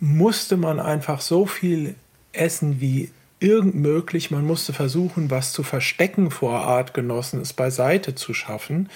musste 0.00 0.56
man 0.56 0.80
einfach 0.80 1.20
so 1.20 1.46
viel 1.46 1.94
essen 2.32 2.80
wie 2.80 3.12
irgend 3.38 3.76
möglich. 3.76 4.32
Man 4.32 4.44
musste 4.44 4.72
versuchen, 4.72 5.30
was 5.30 5.52
zu 5.52 5.62
verstecken 5.62 6.32
vor 6.32 6.62
Artgenossen, 6.62 7.40
es 7.40 7.52
beiseite 7.52 8.16
zu 8.16 8.34
schaffen. 8.34 8.88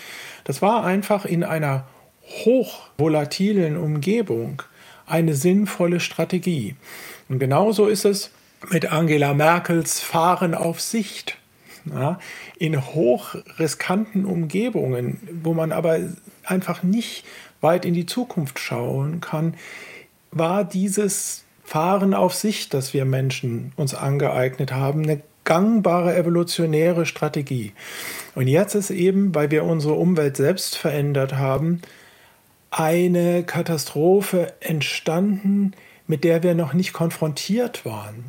Das 0.42 0.62
war 0.62 0.84
einfach 0.84 1.24
in 1.26 1.44
einer 1.44 1.84
hochvolatilen 2.28 3.76
Umgebung 3.76 4.62
eine 5.06 5.34
sinnvolle 5.34 6.00
Strategie. 6.00 6.74
Und 7.28 7.38
genauso 7.38 7.86
ist 7.86 8.04
es 8.04 8.30
mit 8.70 8.90
Angela 8.92 9.34
Merkels 9.34 10.00
Fahren 10.00 10.54
auf 10.54 10.80
Sicht. 10.80 11.38
Ja, 11.88 12.18
in 12.58 12.84
hochriskanten 12.84 14.24
Umgebungen, 14.24 15.20
wo 15.44 15.54
man 15.54 15.70
aber 15.70 16.00
einfach 16.42 16.82
nicht 16.82 17.24
weit 17.60 17.84
in 17.84 17.94
die 17.94 18.06
Zukunft 18.06 18.58
schauen 18.58 19.20
kann, 19.20 19.54
war 20.32 20.64
dieses 20.64 21.44
Fahren 21.62 22.12
auf 22.12 22.34
sich, 22.34 22.68
das 22.68 22.92
wir 22.92 23.04
Menschen 23.04 23.72
uns 23.76 23.94
angeeignet 23.94 24.72
haben, 24.72 25.04
eine 25.04 25.22
gangbare 25.44 26.16
evolutionäre 26.16 27.06
Strategie. 27.06 27.72
Und 28.34 28.48
jetzt 28.48 28.74
ist 28.74 28.90
eben, 28.90 29.34
weil 29.34 29.50
wir 29.50 29.64
unsere 29.64 29.94
Umwelt 29.94 30.36
selbst 30.36 30.76
verändert 30.76 31.34
haben, 31.34 31.82
eine 32.76 33.42
Katastrophe 33.42 34.52
entstanden, 34.60 35.72
mit 36.06 36.24
der 36.24 36.42
wir 36.42 36.54
noch 36.54 36.74
nicht 36.74 36.92
konfrontiert 36.92 37.86
waren. 37.86 38.26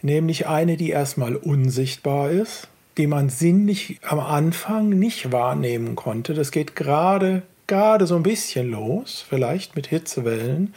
Nämlich 0.00 0.46
eine, 0.46 0.78
die 0.78 0.88
erstmal 0.88 1.36
unsichtbar 1.36 2.30
ist, 2.30 2.68
die 2.96 3.06
man 3.06 3.28
sinnlich 3.28 4.00
am 4.02 4.20
Anfang 4.20 4.88
nicht 4.88 5.32
wahrnehmen 5.32 5.96
konnte. 5.96 6.32
Das 6.32 6.50
geht 6.50 6.76
gerade, 6.76 7.42
gerade 7.66 8.06
so 8.06 8.16
ein 8.16 8.22
bisschen 8.22 8.70
los, 8.70 9.24
vielleicht 9.28 9.76
mit 9.76 9.86
Hitzewellen. 9.86 10.72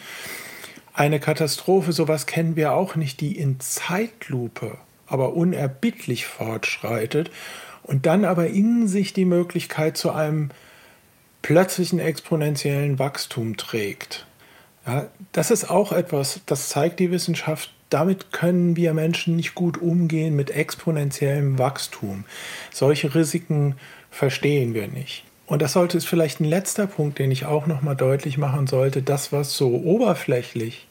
Eine 0.93 1.21
Katastrophe, 1.21 1.93
sowas 1.93 2.25
kennen 2.25 2.57
wir 2.57 2.73
auch 2.73 2.97
nicht, 2.97 3.21
die 3.21 3.37
in 3.37 3.61
Zeitlupe, 3.61 4.77
aber 5.07 5.33
unerbittlich 5.33 6.25
fortschreitet 6.25 7.31
und 7.83 8.05
dann 8.05 8.25
aber 8.25 8.47
in 8.47 8.89
sich 8.89 9.13
die 9.13 9.25
Möglichkeit 9.25 9.95
zu 9.95 10.11
einem 10.11 10.49
plötzlichen 11.41 11.99
exponentiellen 11.99 12.99
Wachstum 12.99 13.57
trägt. 13.57 14.25
Ja, 14.85 15.07
das 15.31 15.51
ist 15.51 15.69
auch 15.69 15.91
etwas, 15.91 16.41
das 16.45 16.69
zeigt 16.69 16.99
die 16.99 17.11
Wissenschaft. 17.11 17.71
Damit 17.89 18.31
können 18.31 18.75
wir 18.75 18.93
Menschen 18.93 19.35
nicht 19.35 19.53
gut 19.53 19.81
umgehen 19.81 20.35
mit 20.35 20.51
exponentiellem 20.51 21.59
Wachstum. 21.59 22.23
Solche 22.71 23.13
Risiken 23.13 23.75
verstehen 24.09 24.73
wir 24.73 24.87
nicht. 24.87 25.23
Und 25.45 25.61
das 25.61 25.73
sollte 25.73 25.97
es 25.97 26.05
vielleicht 26.05 26.39
ein 26.39 26.45
letzter 26.45 26.87
Punkt, 26.87 27.19
den 27.19 27.31
ich 27.31 27.45
auch 27.45 27.67
noch 27.67 27.81
mal 27.81 27.95
deutlich 27.95 28.37
machen 28.37 28.67
sollte. 28.67 29.01
Das, 29.01 29.33
was 29.33 29.57
so 29.57 29.67
oberflächlich 29.67 30.87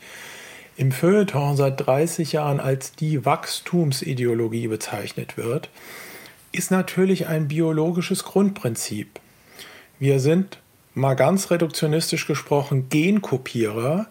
im 0.77 0.93
Feuilleton 0.93 1.57
seit 1.57 1.87
30 1.87 2.33
Jahren 2.33 2.61
als 2.61 2.93
die 2.93 3.25
Wachstumsideologie 3.25 4.69
bezeichnet 4.69 5.37
wird, 5.37 5.71
ist 6.53 6.71
natürlich 6.71 7.27
ein 7.27 7.49
biologisches 7.49 8.25
Grundprinzip. 8.25 9.20
Wir 10.01 10.19
sind, 10.19 10.59
mal 10.95 11.13
ganz 11.13 11.51
reduktionistisch 11.51 12.27
gesprochen, 12.27 12.89
Genkopierer, 12.89 14.07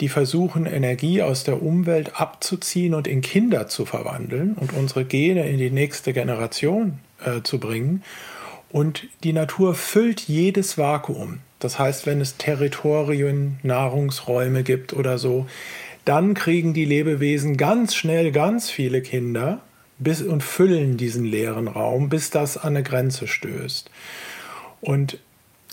die 0.00 0.08
versuchen, 0.08 0.64
Energie 0.64 1.22
aus 1.22 1.42
der 1.42 1.60
Umwelt 1.60 2.20
abzuziehen 2.20 2.94
und 2.94 3.08
in 3.08 3.20
Kinder 3.20 3.66
zu 3.66 3.84
verwandeln 3.84 4.54
und 4.54 4.72
unsere 4.72 5.04
Gene 5.04 5.48
in 5.50 5.58
die 5.58 5.72
nächste 5.72 6.12
Generation 6.12 7.00
äh, 7.24 7.42
zu 7.42 7.58
bringen. 7.58 8.04
Und 8.70 9.08
die 9.24 9.32
Natur 9.32 9.74
füllt 9.74 10.20
jedes 10.20 10.78
Vakuum. 10.78 11.40
Das 11.58 11.80
heißt, 11.80 12.06
wenn 12.06 12.20
es 12.20 12.36
Territorien, 12.36 13.58
Nahrungsräume 13.64 14.62
gibt 14.62 14.92
oder 14.92 15.18
so, 15.18 15.46
dann 16.04 16.34
kriegen 16.34 16.74
die 16.74 16.84
Lebewesen 16.84 17.56
ganz 17.56 17.96
schnell 17.96 18.30
ganz 18.30 18.70
viele 18.70 19.02
Kinder 19.02 19.62
bis, 19.98 20.22
und 20.22 20.44
füllen 20.44 20.96
diesen 20.96 21.24
leeren 21.24 21.66
Raum, 21.66 22.08
bis 22.08 22.30
das 22.30 22.56
an 22.56 22.76
eine 22.76 22.84
Grenze 22.84 23.26
stößt. 23.26 23.90
Und 24.84 25.18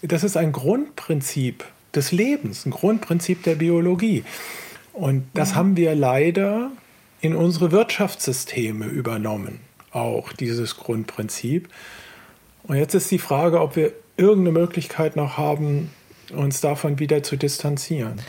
das 0.02 0.24
ist 0.24 0.38
ein 0.38 0.54
Grundprinzip 0.54 1.66
des 1.94 2.14
Lebens, 2.14 2.66
ein 2.66 2.72
Grundprinzip 2.72 3.44
der 3.44 3.56
Biologie. 3.56 4.24
Und 4.94 5.28
das 5.34 5.52
mhm. 5.52 5.56
haben 5.56 5.78
wir 5.78 5.96
leider 5.96 6.72
in 7.20 7.36
unsere 7.36 7.72
Wirtschaftssysteme 7.72 8.86
übernommen, 8.86 9.60
auch 9.92 10.32
dieses 10.32 10.78
Grundprinzip. 10.78 11.68
Und 12.64 12.78
jetzt 12.78 12.94
ist 12.94 13.12
die 13.12 13.20
Frage, 13.20 13.60
ob 13.60 13.76
wir 13.76 13.92
irgendeine 14.16 14.58
Möglichkeit 14.58 15.18
noch 15.18 15.38
haben, 15.38 15.92
uns 16.34 16.62
davon 16.62 17.00
wieder 17.00 17.22
zu 17.22 17.36
distanzieren. 17.36 18.22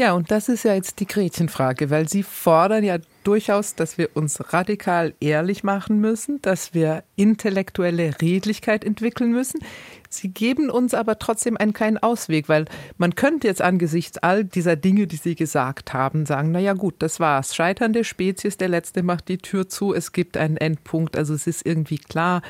Ja, 0.00 0.14
und 0.14 0.30
das 0.30 0.48
ist 0.48 0.62
ja 0.62 0.72
jetzt 0.72 0.98
die 1.00 1.06
Gretchenfrage, 1.06 1.90
weil 1.90 2.08
Sie 2.08 2.22
fordern 2.22 2.84
ja 2.84 2.96
durchaus, 3.22 3.74
dass 3.74 3.98
wir 3.98 4.08
uns 4.14 4.40
radikal 4.54 5.12
ehrlich 5.20 5.62
machen 5.62 6.00
müssen, 6.00 6.40
dass 6.40 6.72
wir 6.72 7.04
intellektuelle 7.16 8.18
Redlichkeit 8.18 8.82
entwickeln 8.82 9.30
müssen. 9.30 9.60
Sie 10.08 10.28
geben 10.28 10.70
uns 10.70 10.94
aber 10.94 11.18
trotzdem 11.18 11.58
einen 11.58 11.74
kleinen 11.74 11.98
Ausweg, 11.98 12.48
weil 12.48 12.64
man 12.96 13.14
könnte 13.14 13.46
jetzt 13.46 13.60
angesichts 13.60 14.16
all 14.16 14.42
dieser 14.42 14.74
Dinge, 14.74 15.06
die 15.06 15.16
Sie 15.16 15.34
gesagt 15.34 15.92
haben, 15.92 16.24
sagen, 16.24 16.50
na 16.50 16.60
ja 16.60 16.72
gut, 16.72 16.94
das 17.00 17.20
war's. 17.20 17.54
Scheiternde 17.54 18.02
Spezies, 18.02 18.56
der 18.56 18.68
Letzte 18.68 19.02
macht 19.02 19.28
die 19.28 19.36
Tür 19.36 19.68
zu, 19.68 19.92
es 19.92 20.12
gibt 20.12 20.38
einen 20.38 20.56
Endpunkt, 20.56 21.14
also 21.14 21.34
es 21.34 21.46
ist 21.46 21.66
irgendwie 21.66 21.98
klar, 21.98 22.40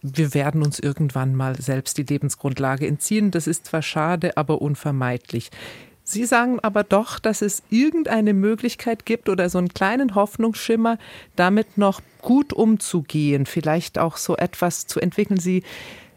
wir 0.00 0.34
werden 0.34 0.62
uns 0.62 0.78
irgendwann 0.78 1.34
mal 1.34 1.60
selbst 1.60 1.98
die 1.98 2.04
Lebensgrundlage 2.04 2.86
entziehen. 2.86 3.30
Das 3.30 3.46
ist 3.46 3.66
zwar 3.66 3.82
schade, 3.82 4.36
aber 4.36 4.62
unvermeidlich. 4.62 5.50
Sie 6.08 6.24
sagen 6.24 6.60
aber 6.60 6.84
doch, 6.84 7.18
dass 7.18 7.42
es 7.42 7.64
irgendeine 7.68 8.32
Möglichkeit 8.32 9.06
gibt 9.06 9.28
oder 9.28 9.50
so 9.50 9.58
einen 9.58 9.74
kleinen 9.74 10.14
Hoffnungsschimmer, 10.14 10.98
damit 11.34 11.78
noch 11.78 12.00
gut 12.22 12.52
umzugehen, 12.52 13.44
vielleicht 13.44 13.98
auch 13.98 14.16
so 14.16 14.36
etwas 14.36 14.86
zu 14.86 15.00
entwickeln. 15.00 15.40
Sie 15.40 15.64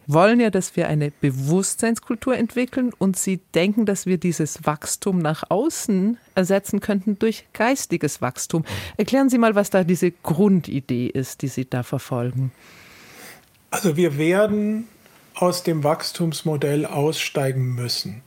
wollen 0.05 0.39
ja, 0.39 0.51
dass 0.51 0.75
wir 0.75 0.87
eine 0.87 1.09
Bewusstseinskultur 1.09 2.37
entwickeln 2.37 2.91
und 2.99 3.17
Sie 3.17 3.39
denken, 3.55 3.87
dass 3.87 4.05
wir 4.05 4.19
dieses 4.19 4.63
Wachstum 4.63 5.17
nach 5.17 5.43
außen 5.49 6.19
ersetzen 6.35 6.81
könnten 6.81 7.17
durch 7.17 7.45
geistiges 7.53 8.21
Wachstum. 8.21 8.65
Erklären 8.97 9.29
Sie 9.29 9.39
mal, 9.39 9.55
was 9.55 9.71
da 9.71 9.83
diese 9.83 10.11
Grundidee 10.11 11.07
ist, 11.07 11.41
die 11.41 11.47
Sie 11.47 11.67
da 11.67 11.81
verfolgen. 11.81 12.51
Also 13.71 13.97
wir 13.97 14.19
werden 14.19 14.87
aus 15.33 15.63
dem 15.63 15.83
Wachstumsmodell 15.83 16.85
aussteigen 16.85 17.73
müssen. 17.73 18.21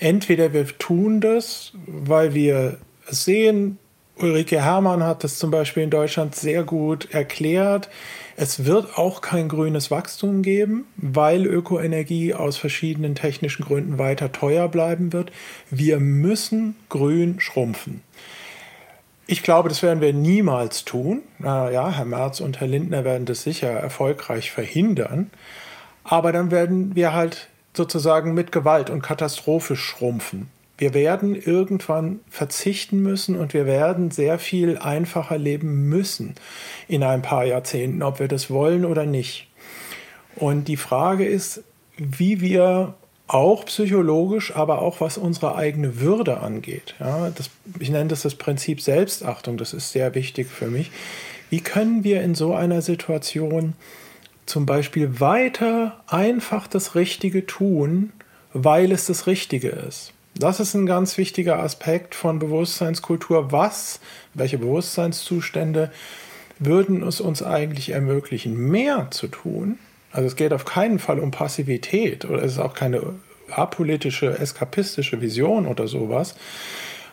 Entweder 0.00 0.52
wir 0.52 0.66
tun 0.78 1.20
das, 1.20 1.72
weil 1.86 2.34
wir 2.34 2.78
es 3.10 3.24
sehen, 3.24 3.78
Ulrike 4.16 4.60
Herrmann 4.62 5.04
hat 5.04 5.22
das 5.22 5.38
zum 5.38 5.50
Beispiel 5.50 5.84
in 5.84 5.90
Deutschland 5.90 6.34
sehr 6.34 6.64
gut 6.64 7.12
erklärt. 7.12 7.88
Es 8.36 8.64
wird 8.64 8.98
auch 8.98 9.20
kein 9.20 9.48
grünes 9.48 9.90
Wachstum 9.90 10.42
geben, 10.42 10.86
weil 10.96 11.46
Ökoenergie 11.46 12.34
aus 12.34 12.56
verschiedenen 12.56 13.14
technischen 13.14 13.64
Gründen 13.64 13.98
weiter 13.98 14.32
teuer 14.32 14.68
bleiben 14.68 15.12
wird. 15.12 15.30
Wir 15.70 16.00
müssen 16.00 16.76
grün 16.88 17.38
schrumpfen. 17.38 18.02
Ich 19.26 19.42
glaube, 19.42 19.68
das 19.68 19.82
werden 19.82 20.00
wir 20.00 20.12
niemals 20.12 20.84
tun. 20.84 21.22
Ja, 21.42 21.90
Herr 21.90 22.04
Merz 22.04 22.40
und 22.40 22.60
Herr 22.60 22.68
Lindner 22.68 23.04
werden 23.04 23.26
das 23.26 23.42
sicher 23.42 23.68
erfolgreich 23.68 24.50
verhindern. 24.50 25.30
Aber 26.02 26.32
dann 26.32 26.50
werden 26.50 26.96
wir 26.96 27.12
halt 27.12 27.48
sozusagen 27.74 28.34
mit 28.34 28.52
Gewalt 28.52 28.90
und 28.90 29.02
Katastrophe 29.02 29.76
schrumpfen. 29.76 30.48
Wir 30.78 30.94
werden 30.94 31.34
irgendwann 31.34 32.20
verzichten 32.30 33.02
müssen 33.02 33.36
und 33.36 33.52
wir 33.52 33.66
werden 33.66 34.12
sehr 34.12 34.38
viel 34.38 34.78
einfacher 34.78 35.36
leben 35.36 35.88
müssen 35.88 36.36
in 36.86 37.02
ein 37.02 37.20
paar 37.20 37.44
Jahrzehnten, 37.44 38.02
ob 38.02 38.20
wir 38.20 38.28
das 38.28 38.48
wollen 38.48 38.84
oder 38.84 39.04
nicht. 39.04 39.48
Und 40.36 40.68
die 40.68 40.76
Frage 40.76 41.26
ist, 41.26 41.64
wie 41.96 42.40
wir 42.40 42.94
auch 43.26 43.66
psychologisch, 43.66 44.54
aber 44.54 44.80
auch 44.80 45.00
was 45.00 45.18
unsere 45.18 45.56
eigene 45.56 46.00
Würde 46.00 46.38
angeht. 46.38 46.94
Ja, 47.00 47.30
das, 47.30 47.50
ich 47.80 47.90
nenne 47.90 48.08
das 48.08 48.22
das 48.22 48.36
Prinzip 48.36 48.80
Selbstachtung, 48.80 49.58
das 49.58 49.74
ist 49.74 49.92
sehr 49.92 50.14
wichtig 50.14 50.46
für 50.46 50.68
mich. 50.68 50.90
Wie 51.50 51.60
können 51.60 52.04
wir 52.04 52.22
in 52.22 52.34
so 52.34 52.54
einer 52.54 52.82
Situation 52.82 53.74
zum 54.48 54.66
Beispiel 54.66 55.20
weiter 55.20 56.00
einfach 56.06 56.66
das 56.66 56.94
Richtige 56.94 57.46
tun, 57.46 58.12
weil 58.52 58.92
es 58.92 59.06
das 59.06 59.26
Richtige 59.26 59.68
ist. 59.68 60.12
Das 60.34 60.60
ist 60.60 60.74
ein 60.74 60.86
ganz 60.86 61.18
wichtiger 61.18 61.60
Aspekt 61.60 62.14
von 62.14 62.38
Bewusstseinskultur. 62.38 63.52
Was, 63.52 64.00
welche 64.34 64.58
Bewusstseinszustände 64.58 65.90
würden 66.58 67.02
es 67.02 67.20
uns 67.20 67.42
eigentlich 67.42 67.90
ermöglichen, 67.90 68.56
mehr 68.56 69.08
zu 69.10 69.28
tun? 69.28 69.78
Also 70.12 70.26
es 70.26 70.36
geht 70.36 70.52
auf 70.52 70.64
keinen 70.64 70.98
Fall 70.98 71.18
um 71.18 71.30
Passivität 71.30 72.24
oder 72.24 72.42
es 72.42 72.52
ist 72.52 72.58
auch 72.58 72.74
keine 72.74 73.02
apolitische, 73.50 74.38
eskapistische 74.38 75.20
Vision 75.20 75.66
oder 75.66 75.88
sowas. 75.88 76.34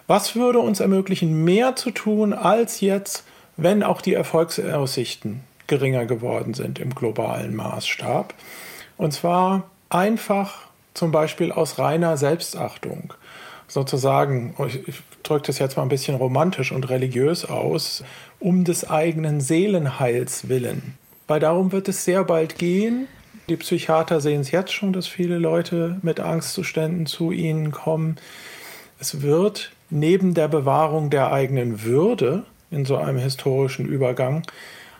Was 0.07 0.35
würde 0.35 0.59
uns 0.59 0.79
ermöglichen, 0.79 1.43
mehr 1.43 1.75
zu 1.75 1.91
tun 1.91 2.33
als 2.33 2.79
jetzt, 2.81 3.23
wenn 3.57 3.83
auch 3.83 4.01
die 4.01 4.13
Erfolgsaussichten 4.13 5.41
geringer 5.67 6.05
geworden 6.05 6.53
sind 6.53 6.79
im 6.79 6.93
globalen 6.93 7.55
Maßstab. 7.55 8.33
Und 8.97 9.13
zwar 9.13 9.69
einfach 9.89 10.67
zum 10.93 11.11
Beispiel 11.11 11.51
aus 11.51 11.77
reiner 11.79 12.17
Selbstachtung. 12.17 13.13
Sozusagen, 13.67 14.55
ich 14.87 15.01
drücke 15.23 15.47
das 15.47 15.59
jetzt 15.59 15.75
mal 15.75 15.83
ein 15.83 15.89
bisschen 15.89 16.15
romantisch 16.15 16.71
und 16.71 16.89
religiös 16.89 17.45
aus, 17.45 18.03
um 18.39 18.63
des 18.63 18.89
eigenen 18.89 19.41
Seelenheils 19.41 20.47
willen. 20.49 20.97
Weil 21.27 21.39
darum 21.39 21.71
wird 21.71 21.87
es 21.89 22.05
sehr 22.05 22.23
bald 22.23 22.57
gehen. 22.57 23.07
Die 23.49 23.57
Psychiater 23.57 24.21
sehen 24.21 24.41
es 24.41 24.51
jetzt 24.51 24.71
schon, 24.71 24.93
dass 24.93 25.07
viele 25.07 25.37
Leute 25.37 25.97
mit 26.03 26.19
Angstzuständen 26.19 27.05
zu 27.05 27.31
ihnen 27.31 27.71
kommen. 27.71 28.17
Es 28.99 29.21
wird 29.21 29.71
neben 29.89 30.33
der 30.33 30.47
Bewahrung 30.47 31.09
der 31.09 31.31
eigenen 31.31 31.83
Würde 31.83 32.43
in 32.71 32.85
so 32.85 32.97
einem 32.97 33.17
historischen 33.17 33.85
Übergang 33.85 34.43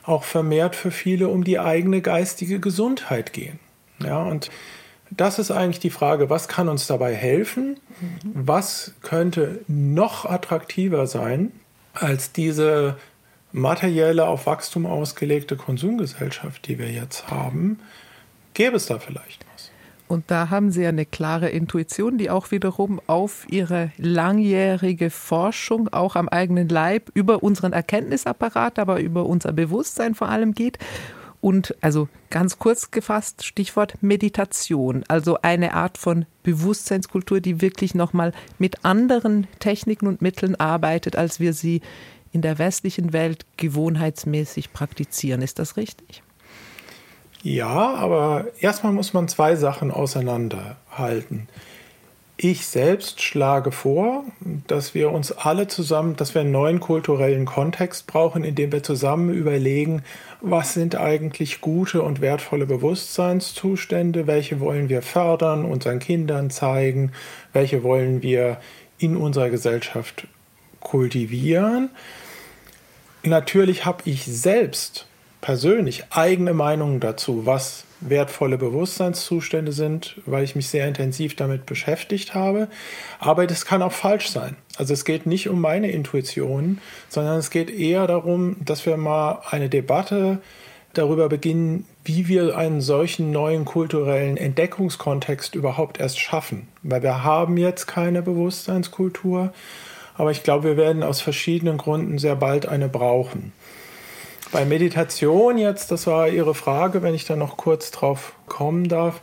auch 0.06 0.24
vermehrt 0.24 0.76
für 0.76 0.92
viele 0.92 1.28
um 1.28 1.44
die 1.44 1.60
eigene 1.60 2.02
geistige 2.02 2.60
Gesundheit 2.60 3.34
gehen. 3.34 3.60
Ja, 4.04 4.24
und 4.24 4.50
das 5.12 5.40
ist 5.40 5.52
eigentlich 5.52 5.80
die 5.80 5.90
Frage, 5.90 6.30
was 6.30 6.48
kann 6.48 6.68
uns 6.68 6.88
dabei 6.88 7.14
helfen? 7.14 7.80
Was 8.34 8.94
könnte 9.02 9.62
noch 9.68 10.26
attraktiver 10.26 11.08
sein 11.08 11.52
als 11.94 12.32
diese 12.32 12.98
materielle, 13.56 14.28
auf 14.28 14.46
Wachstum 14.48 14.86
ausgelegte 14.86 15.56
Konsumgesellschaft, 15.56 16.68
die 16.68 16.78
wir 16.78 16.92
jetzt 16.92 17.30
haben, 17.30 17.80
gäbe 18.54 18.76
es 18.76 18.86
da 18.86 19.00
vielleicht. 19.00 19.46
Und 20.08 20.26
da 20.30 20.50
haben 20.50 20.72
Sie 20.72 20.86
eine 20.86 21.06
klare 21.06 21.50
Intuition, 21.50 22.18
die 22.18 22.30
auch 22.30 22.52
wiederum 22.52 23.02
auf 23.08 23.46
Ihre 23.50 23.92
langjährige 23.98 25.10
Forschung, 25.10 25.90
auch 25.90 26.16
am 26.16 26.30
eigenen 26.30 26.70
Leib, 26.70 27.10
über 27.14 27.42
unseren 27.42 27.74
Erkenntnisapparat, 27.74 28.78
aber 28.78 29.00
über 29.00 29.26
unser 29.26 29.52
Bewusstsein 29.52 30.14
vor 30.14 30.30
allem 30.30 30.54
geht. 30.54 30.78
Und 31.42 31.76
also 31.82 32.08
ganz 32.32 32.58
kurz 32.58 32.92
gefasst, 32.92 33.46
Stichwort 33.46 34.02
Meditation, 34.02 35.04
also 35.08 35.38
eine 35.42 35.74
Art 35.74 35.98
von 35.98 36.26
Bewusstseinskultur, 36.44 37.40
die 37.40 37.62
wirklich 37.62 37.94
nochmal 37.94 38.32
mit 38.58 38.84
anderen 38.84 39.48
Techniken 39.60 40.08
und 40.08 40.22
Mitteln 40.22 40.56
arbeitet, 40.56 41.16
als 41.16 41.40
wir 41.40 41.54
sie 41.54 41.82
in 42.32 42.42
der 42.42 42.58
westlichen 42.58 43.14
Welt 43.14 43.46
gewohnheitsmäßig 43.58 44.74
praktizieren. 44.74 45.42
Ist 45.42 45.60
das 45.60 45.78
richtig? 45.78 46.24
Ja, 47.46 47.94
aber 47.94 48.48
erstmal 48.60 48.92
muss 48.92 49.14
man 49.14 49.28
zwei 49.28 49.56
Sachen 49.56 49.92
auseinanderhalten. 49.92 51.48
Ich 52.38 52.66
selbst 52.66 53.22
schlage 53.22 53.72
vor, 53.72 54.24
dass 54.66 54.96
wir 54.96 55.12
uns 55.12 55.32
alle 55.32 55.68
zusammen, 55.68 56.16
dass 56.16 56.34
wir 56.34 56.42
einen 56.42 56.52
neuen 56.52 56.80
kulturellen 56.80 57.46
Kontext 57.46 58.08
brauchen, 58.08 58.44
in 58.44 58.56
dem 58.56 58.72
wir 58.72 58.82
zusammen 58.82 59.32
überlegen, 59.32 60.02
was 60.42 60.74
sind 60.74 60.96
eigentlich 60.96 61.62
gute 61.62 62.02
und 62.02 62.20
wertvolle 62.20 62.66
Bewusstseinszustände, 62.66 64.26
welche 64.26 64.60
wollen 64.60 64.90
wir 64.90 65.04
fördern, 65.04 65.66
unseren 65.66 66.00
Kindern 66.00 66.50
zeigen, 66.50 67.12
welche 67.54 67.84
wollen 67.84 68.24
wir 68.24 68.58
in 68.98 69.16
unserer 69.16 69.52
Gesellschaft 69.52 70.26
kultivieren. 70.80 71.92
Natürlich 73.22 73.86
habe 73.86 74.02
ich 74.06 74.26
selbst 74.26 75.06
persönlich 75.46 76.06
eigene 76.10 76.56
Meinungen 76.56 77.00
dazu, 77.00 77.46
was 77.46 77.84
wertvolle 78.00 78.58
Bewusstseinszustände 78.58 79.74
sind, 79.74 80.20
weil 80.26 80.44
ich 80.44 80.56
mich 80.56 80.70
sehr 80.70 80.88
intensiv 80.88 81.36
damit 81.36 81.68
beschäftigt 81.68 82.34
habe. 82.34 82.68
Aber 83.20 83.46
das 83.46 83.64
kann 83.64 83.84
auch 83.84 83.92
falsch 83.92 84.32
sein. 84.32 84.56
Also 84.76 84.96
es 84.96 85.06
geht 85.06 85.28
nicht 85.28 85.48
um 85.48 85.62
meine 85.62 85.92
Intuition, 85.92 86.80
sondern 87.10 87.38
es 87.38 87.52
geht 87.52 87.70
eher 87.70 88.08
darum, 88.08 88.56
dass 88.66 88.88
wir 88.88 88.98
mal 88.98 89.44
eine 89.52 89.70
Debatte 89.70 90.40
darüber 90.94 91.30
beginnen, 91.30 91.86
wie 92.04 92.28
wir 92.28 92.58
einen 92.58 92.82
solchen 92.82 93.30
neuen 93.30 93.66
kulturellen 93.66 94.38
Entdeckungskontext 94.38 95.54
überhaupt 95.54 96.00
erst 96.00 96.20
schaffen. 96.20 96.70
Weil 96.82 97.04
wir 97.04 97.24
haben 97.24 97.58
jetzt 97.58 97.86
keine 97.86 98.24
Bewusstseinskultur 98.24 99.54
aber 100.18 100.32
ich 100.32 100.44
glaube, 100.44 100.64
wir 100.64 100.78
werden 100.78 101.04
aus 101.04 101.22
verschiedenen 101.22 101.78
Gründen 101.78 102.18
sehr 102.18 102.36
bald 102.36 102.68
eine 102.68 102.88
brauchen. 102.88 103.52
Bei 104.52 104.66
Meditation 104.66 105.58
jetzt, 105.58 105.92
das 105.92 106.08
war 106.08 106.30
Ihre 106.30 106.56
Frage, 106.56 107.02
wenn 107.02 107.16
ich 107.16 107.26
da 107.26 107.36
noch 107.36 107.58
kurz 107.58 107.92
drauf 107.92 108.34
kommen 108.48 108.88
darf, 108.88 109.22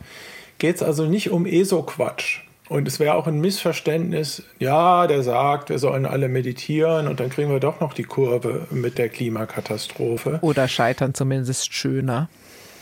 geht 0.57 0.75
es 0.75 0.83
also 0.83 1.05
nicht 1.05 1.31
um 1.31 1.45
ESO-Quatsch. 1.45 2.41
Und 2.69 2.87
es 2.87 2.99
wäre 2.99 3.15
auch 3.15 3.27
ein 3.27 3.39
Missverständnis, 3.39 4.43
ja, 4.57 5.05
der 5.07 5.21
sagt, 5.21 5.69
wir 5.69 5.79
sollen 5.79 6.05
alle 6.05 6.29
meditieren 6.29 7.07
und 7.07 7.19
dann 7.19 7.29
kriegen 7.29 7.51
wir 7.51 7.59
doch 7.59 7.81
noch 7.81 7.93
die 7.93 8.03
Kurve 8.03 8.67
mit 8.71 8.97
der 8.97 9.09
Klimakatastrophe. 9.09 10.39
Oder 10.41 10.67
scheitern 10.67 11.13
zumindest 11.13 11.73
schöner. 11.73 12.29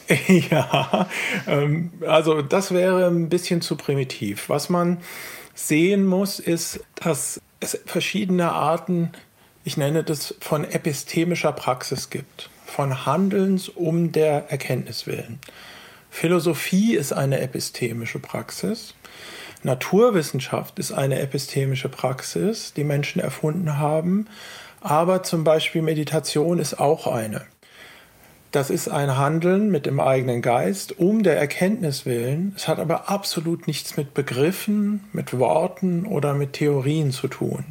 ja, 0.49 1.07
ähm, 1.47 1.91
also 2.05 2.41
das 2.41 2.73
wäre 2.73 3.07
ein 3.07 3.29
bisschen 3.29 3.61
zu 3.61 3.75
primitiv. 3.75 4.49
Was 4.49 4.69
man 4.69 4.99
sehen 5.55 6.05
muss, 6.05 6.39
ist, 6.39 6.81
dass 6.95 7.41
es 7.59 7.79
verschiedene 7.85 8.51
Arten, 8.51 9.11
ich 9.63 9.77
nenne 9.77 10.03
das 10.03 10.35
von 10.39 10.63
epistemischer 10.63 11.51
Praxis 11.51 12.09
gibt, 12.09 12.49
von 12.65 13.05
Handelns 13.05 13.69
um 13.69 14.11
der 14.11 14.49
Erkenntnis 14.49 15.07
willen. 15.07 15.39
Philosophie 16.09 16.95
ist 16.95 17.13
eine 17.13 17.39
epistemische 17.39 18.19
Praxis. 18.19 18.95
Naturwissenschaft 19.63 20.79
ist 20.79 20.91
eine 20.91 21.19
epistemische 21.19 21.89
Praxis, 21.89 22.73
die 22.73 22.83
Menschen 22.83 23.21
erfunden 23.21 23.77
haben. 23.77 24.27
Aber 24.81 25.21
zum 25.23 25.43
Beispiel 25.43 25.83
Meditation 25.83 26.59
ist 26.59 26.79
auch 26.79 27.05
eine. 27.05 27.43
Das 28.51 28.69
ist 28.69 28.89
ein 28.89 29.15
Handeln 29.15 29.71
mit 29.71 29.85
dem 29.85 30.01
eigenen 30.01 30.41
Geist 30.41 30.99
um 30.99 31.23
der 31.23 31.37
Erkenntnis 31.37 32.05
willen. 32.05 32.53
Es 32.57 32.67
hat 32.67 32.79
aber 32.79 33.09
absolut 33.09 33.67
nichts 33.67 33.95
mit 33.95 34.13
Begriffen, 34.13 35.05
mit 35.13 35.37
Worten 35.37 36.05
oder 36.05 36.33
mit 36.33 36.53
Theorien 36.53 37.11
zu 37.11 37.29
tun. 37.29 37.63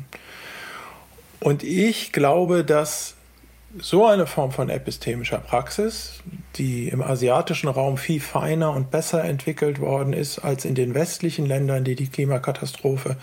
Und 1.40 1.62
ich 1.62 2.12
glaube, 2.12 2.64
dass 2.64 3.14
so 3.79 4.05
eine 4.05 4.26
Form 4.26 4.50
von 4.50 4.68
epistemischer 4.68 5.38
Praxis, 5.38 6.20
die 6.57 6.88
im 6.88 7.03
asiatischen 7.03 7.68
Raum 7.68 7.98
viel 7.98 8.20
feiner 8.20 8.72
und 8.72 8.90
besser 8.90 9.24
entwickelt 9.24 9.81
worden 9.81 10.12
ist 10.12 10.40
als 10.40 10.64
in 10.64 10.74
den 10.74 10.94
westlichen 10.94 11.46
Ländern, 11.46 11.85
die 11.85 11.94
die 11.94 12.09
Klimakatastrophe 12.09 13.16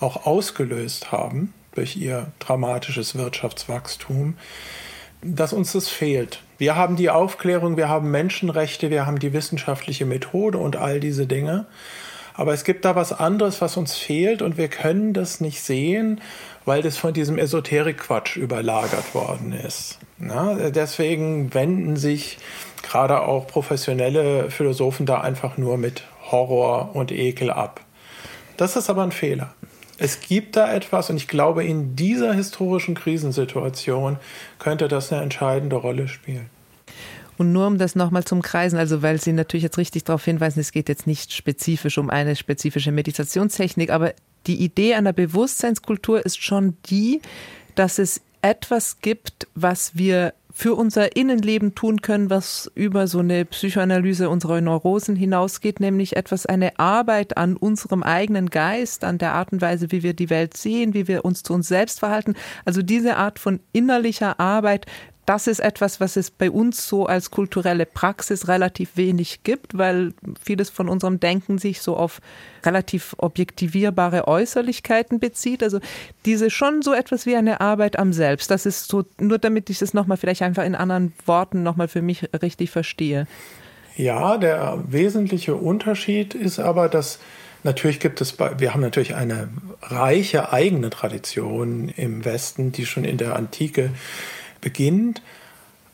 auch 0.00 0.24
ausgelöst 0.26 1.12
haben 1.12 1.52
durch 1.74 1.96
ihr 1.96 2.32
dramatisches 2.38 3.14
Wirtschaftswachstum, 3.14 4.36
dass 5.22 5.52
uns 5.52 5.72
das 5.72 5.88
fehlt. 5.88 6.40
Wir 6.56 6.76
haben 6.76 6.96
die 6.96 7.10
Aufklärung, 7.10 7.76
wir 7.76 7.88
haben 7.88 8.10
Menschenrechte, 8.10 8.90
wir 8.90 9.06
haben 9.06 9.18
die 9.18 9.34
wissenschaftliche 9.34 10.06
Methode 10.06 10.58
und 10.58 10.76
all 10.76 10.98
diese 10.98 11.26
Dinge. 11.26 11.66
Aber 12.34 12.54
es 12.54 12.64
gibt 12.64 12.86
da 12.86 12.96
was 12.96 13.12
anderes, 13.12 13.60
was 13.60 13.76
uns 13.76 13.96
fehlt 13.96 14.40
und 14.40 14.56
wir 14.56 14.68
können 14.68 15.12
das 15.12 15.40
nicht 15.40 15.60
sehen, 15.60 16.22
weil 16.64 16.82
das 16.82 16.96
von 16.96 17.12
diesem 17.12 17.38
Esoterik-Quatsch 17.38 18.36
überlagert 18.36 19.14
worden 19.14 19.52
ist. 19.52 19.98
Na, 20.18 20.70
deswegen 20.70 21.52
wenden 21.54 21.96
sich 21.96 22.38
gerade 22.82 23.22
auch 23.22 23.46
professionelle 23.46 24.50
Philosophen 24.50 25.06
da 25.06 25.20
einfach 25.20 25.56
nur 25.56 25.78
mit 25.78 26.04
Horror 26.30 26.94
und 26.94 27.12
Ekel 27.12 27.50
ab. 27.50 27.80
Das 28.56 28.76
ist 28.76 28.90
aber 28.90 29.02
ein 29.02 29.12
Fehler. 29.12 29.54
Es 29.98 30.20
gibt 30.20 30.56
da 30.56 30.72
etwas 30.72 31.10
und 31.10 31.16
ich 31.16 31.28
glaube, 31.28 31.64
in 31.64 31.94
dieser 31.94 32.32
historischen 32.32 32.94
Krisensituation 32.94 34.16
könnte 34.58 34.88
das 34.88 35.12
eine 35.12 35.22
entscheidende 35.22 35.76
Rolle 35.76 36.08
spielen. 36.08 36.48
Und 37.36 37.52
nur 37.52 37.66
um 37.66 37.78
das 37.78 37.94
nochmal 37.94 38.24
zum 38.24 38.42
Kreisen, 38.42 38.78
also 38.78 39.02
weil 39.02 39.18
Sie 39.18 39.32
natürlich 39.32 39.62
jetzt 39.62 39.78
richtig 39.78 40.04
darauf 40.04 40.24
hinweisen, 40.24 40.60
es 40.60 40.72
geht 40.72 40.90
jetzt 40.90 41.06
nicht 41.06 41.32
spezifisch 41.32 41.96
um 41.96 42.10
eine 42.10 42.36
spezifische 42.36 42.92
Meditationstechnik, 42.92 43.90
aber 43.90 44.12
die 44.46 44.62
Idee 44.62 44.94
einer 44.94 45.12
Bewusstseinskultur 45.12 46.24
ist 46.24 46.42
schon 46.42 46.76
die, 46.86 47.20
dass 47.74 47.98
es 47.98 48.20
etwas 48.42 49.00
gibt, 49.00 49.46
was 49.54 49.96
wir 49.96 50.32
für 50.52 50.74
unser 50.74 51.16
Innenleben 51.16 51.74
tun 51.74 52.02
können, 52.02 52.28
was 52.28 52.70
über 52.74 53.06
so 53.06 53.20
eine 53.20 53.44
Psychoanalyse 53.44 54.28
unserer 54.28 54.60
Neurosen 54.60 55.16
hinausgeht, 55.16 55.80
nämlich 55.80 56.16
etwas, 56.16 56.44
eine 56.44 56.78
Arbeit 56.78 57.36
an 57.36 57.56
unserem 57.56 58.02
eigenen 58.02 58.50
Geist, 58.50 59.04
an 59.04 59.18
der 59.18 59.32
Art 59.34 59.52
und 59.52 59.62
Weise, 59.62 59.90
wie 59.92 60.02
wir 60.02 60.12
die 60.12 60.28
Welt 60.28 60.56
sehen, 60.56 60.92
wie 60.92 61.08
wir 61.08 61.24
uns 61.24 61.42
zu 61.42 61.54
uns 61.54 61.68
selbst 61.68 62.00
verhalten. 62.00 62.34
Also 62.64 62.82
diese 62.82 63.16
Art 63.16 63.38
von 63.38 63.60
innerlicher 63.72 64.40
Arbeit 64.40 64.86
das 65.30 65.46
ist 65.46 65.60
etwas, 65.60 66.00
was 66.00 66.16
es 66.16 66.28
bei 66.28 66.50
uns 66.50 66.88
so 66.88 67.06
als 67.06 67.30
kulturelle 67.30 67.86
Praxis 67.86 68.48
relativ 68.48 68.96
wenig 68.96 69.44
gibt, 69.44 69.78
weil 69.78 70.12
vieles 70.44 70.70
von 70.70 70.88
unserem 70.88 71.20
Denken 71.20 71.58
sich 71.58 71.82
so 71.82 71.96
auf 71.96 72.20
relativ 72.64 73.14
objektivierbare 73.16 74.26
Äußerlichkeiten 74.26 75.20
bezieht. 75.20 75.62
Also 75.62 75.78
diese 76.26 76.50
schon 76.50 76.82
so 76.82 76.92
etwas 76.92 77.26
wie 77.26 77.36
eine 77.36 77.60
Arbeit 77.60 77.96
am 77.96 78.12
Selbst. 78.12 78.50
Das 78.50 78.66
ist 78.66 78.88
so, 78.88 79.04
nur 79.20 79.38
damit 79.38 79.70
ich 79.70 79.78
das 79.78 79.94
nochmal 79.94 80.16
vielleicht 80.16 80.42
einfach 80.42 80.64
in 80.64 80.74
anderen 80.74 81.12
Worten 81.26 81.62
nochmal 81.62 81.86
für 81.86 82.02
mich 82.02 82.28
richtig 82.42 82.72
verstehe. 82.72 83.28
Ja, 83.96 84.36
der 84.36 84.82
wesentliche 84.88 85.54
Unterschied 85.54 86.34
ist 86.34 86.58
aber, 86.58 86.88
dass 86.88 87.20
Natürlich 87.62 88.00
gibt 88.00 88.22
es, 88.22 88.38
wir 88.38 88.72
haben 88.72 88.80
natürlich 88.80 89.14
eine 89.14 89.50
reiche 89.82 90.50
eigene 90.50 90.88
Tradition 90.88 91.90
im 91.90 92.24
Westen, 92.24 92.72
die 92.72 92.86
schon 92.86 93.04
in 93.04 93.18
der 93.18 93.36
Antike 93.36 93.90
beginnt, 94.60 95.22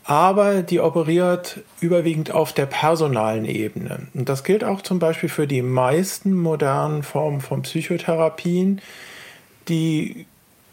aber 0.04 0.62
die 0.62 0.80
operiert 0.80 1.60
überwiegend 1.80 2.30
auf 2.30 2.52
der 2.52 2.66
personalen 2.66 3.44
Ebene. 3.44 4.06
Und 4.14 4.28
das 4.28 4.44
gilt 4.44 4.62
auch 4.62 4.82
zum 4.82 4.98
Beispiel 4.98 5.28
für 5.28 5.46
die 5.46 5.62
meisten 5.62 6.32
modernen 6.32 7.02
Formen 7.02 7.40
von 7.40 7.62
Psychotherapien. 7.62 8.80
Die 9.68 10.26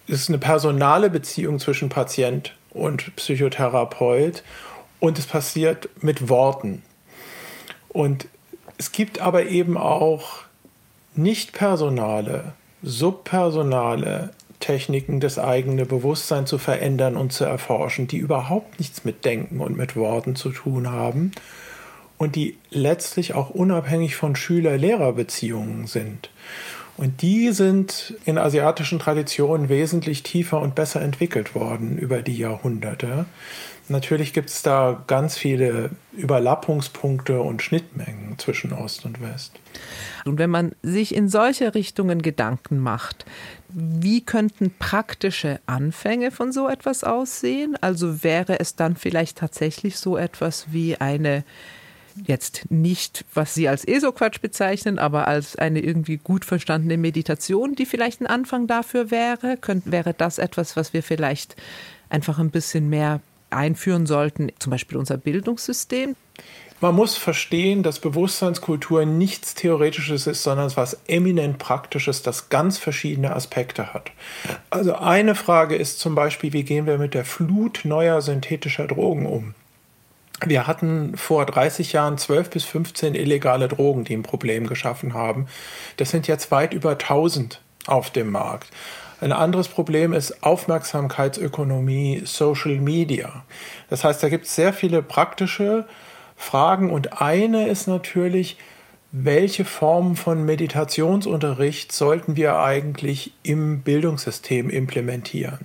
ist 0.05 0.29
eine 0.29 0.37
personale 0.37 1.09
Beziehung 1.09 1.59
zwischen 1.59 1.89
Patient 1.89 2.55
und 2.69 3.15
Psychotherapeut 3.15 4.43
und 4.99 5.17
es 5.17 5.25
passiert 5.25 5.89
mit 6.01 6.29
Worten. 6.29 6.83
Und 7.89 8.27
es 8.77 8.91
gibt 8.91 9.19
aber 9.19 9.47
eben 9.47 9.77
auch 9.77 10.43
nicht 11.15 11.53
personale, 11.53 12.53
subpersonale 12.81 14.31
Techniken, 14.63 15.19
das 15.19 15.37
eigene 15.37 15.85
Bewusstsein 15.85 16.47
zu 16.47 16.57
verändern 16.57 17.17
und 17.17 17.33
zu 17.33 17.43
erforschen, 17.43 18.07
die 18.07 18.17
überhaupt 18.17 18.79
nichts 18.79 19.03
mit 19.03 19.25
Denken 19.25 19.59
und 19.59 19.75
mit 19.75 19.97
Worten 19.97 20.37
zu 20.37 20.51
tun 20.51 20.89
haben. 20.89 21.31
und 22.17 22.35
die 22.37 22.57
letztlich 22.69 23.33
auch 23.33 23.49
unabhängig 23.49 24.15
von 24.15 24.37
Schüler-Lehrer-Beziehungen 24.37 25.87
sind. 25.87 26.29
Und 26.95 27.21
die 27.21 27.51
sind 27.51 28.13
in 28.25 28.37
asiatischen 28.37 28.99
Traditionen 28.99 29.67
wesentlich 29.67 30.23
tiefer 30.23 30.61
und 30.61 30.75
besser 30.75 31.01
entwickelt 31.01 31.55
worden 31.55 31.97
über 31.97 32.21
die 32.21 32.37
Jahrhunderte. 32.37 33.25
Natürlich 33.89 34.31
gibt 34.31 34.49
es 34.49 34.61
da 34.61 35.03
ganz 35.07 35.37
viele 35.37 35.89
Überlappungspunkte 36.13 37.41
und 37.41 37.61
Schnittmengen 37.61 38.37
zwischen 38.37 38.71
Ost 38.71 39.05
und 39.05 39.21
West. 39.21 39.59
Und 40.23 40.37
wenn 40.37 40.49
man 40.49 40.73
sich 40.81 41.13
in 41.13 41.27
solche 41.27 41.75
Richtungen 41.75 42.21
Gedanken 42.21 42.79
macht, 42.79 43.25
wie 43.67 44.21
könnten 44.21 44.73
praktische 44.77 45.59
Anfänge 45.65 46.31
von 46.31 46.53
so 46.53 46.69
etwas 46.69 47.03
aussehen? 47.03 47.75
Also 47.81 48.23
wäre 48.23 48.59
es 48.59 48.75
dann 48.75 48.95
vielleicht 48.95 49.39
tatsächlich 49.39 49.97
so 49.97 50.15
etwas 50.15 50.67
wie 50.71 50.95
eine 50.97 51.43
jetzt 52.25 52.69
nicht, 52.69 53.25
was 53.33 53.53
Sie 53.53 53.67
als 53.67 53.85
ESO-Quatsch 53.85 54.41
bezeichnen, 54.41 54.99
aber 54.99 55.27
als 55.27 55.55
eine 55.55 55.79
irgendwie 55.79 56.17
gut 56.17 56.45
verstandene 56.45 56.97
Meditation, 56.97 57.75
die 57.75 57.85
vielleicht 57.85 58.21
ein 58.21 58.27
Anfang 58.27 58.67
dafür 58.67 59.11
wäre? 59.11 59.57
Könnt, 59.57 59.91
wäre 59.91 60.13
das 60.13 60.37
etwas, 60.37 60.75
was 60.75 60.93
wir 60.93 61.03
vielleicht 61.03 61.55
einfach 62.09 62.39
ein 62.39 62.51
bisschen 62.51 62.89
mehr 62.89 63.21
einführen 63.49 64.05
sollten, 64.05 64.51
zum 64.59 64.71
Beispiel 64.71 64.97
unser 64.97 65.17
Bildungssystem? 65.17 66.15
Man 66.81 66.95
muss 66.95 67.15
verstehen, 67.15 67.81
dass 67.81 67.99
Bewusstseinskultur 67.99 69.05
nichts 69.05 69.55
Theoretisches 69.55 70.27
ist, 70.27 70.43
sondern 70.43 70.67
etwas 70.67 70.97
eminent 71.07 71.57
Praktisches, 71.57 72.23
das 72.23 72.49
ganz 72.49 72.77
verschiedene 72.77 73.33
Aspekte 73.33 73.93
hat. 73.93 74.11
Also 74.69 74.93
eine 74.95 75.35
Frage 75.35 75.77
ist 75.77 75.99
zum 75.99 76.13
Beispiel, 76.13 76.51
wie 76.51 76.63
gehen 76.63 76.85
wir 76.85 76.97
mit 76.97 77.13
der 77.13 77.23
Flut 77.23 77.81
neuer 77.85 78.21
synthetischer 78.21 78.85
Drogen 78.85 79.25
um? 79.27 79.55
Wir 80.45 80.67
hatten 80.67 81.15
vor 81.15 81.45
30 81.45 81.93
Jahren 81.93 82.17
12 82.17 82.49
bis 82.49 82.65
15 82.65 83.15
illegale 83.15 83.67
Drogen, 83.67 84.03
die 84.03 84.15
ein 84.15 84.23
Problem 84.23 84.67
geschaffen 84.67 85.13
haben. 85.13 85.47
Das 85.97 86.09
sind 86.09 86.27
jetzt 86.27 86.51
weit 86.51 86.73
über 86.73 86.91
1000 86.91 87.61
auf 87.85 88.09
dem 88.09 88.31
Markt. 88.31 88.69
Ein 89.21 89.31
anderes 89.31 89.69
Problem 89.69 90.11
ist 90.11 90.43
Aufmerksamkeitsökonomie, 90.43 92.23
Social 92.25 92.75
Media. 92.75 93.45
Das 93.89 94.03
heißt, 94.03 94.21
da 94.21 94.27
gibt 94.27 94.45
es 94.45 94.55
sehr 94.55 94.73
viele 94.73 95.01
praktische 95.01 95.85
Fragen 96.35 96.89
und 96.89 97.21
eine 97.21 97.69
ist 97.69 97.87
natürlich, 97.87 98.57
welche 99.15 99.63
Formen 99.63 100.15
von 100.15 100.43
Meditationsunterricht 100.43 101.91
sollten 101.91 102.35
wir 102.35 102.57
eigentlich 102.59 103.31
im 103.43 103.81
Bildungssystem 103.81 104.69
implementieren? 104.69 105.59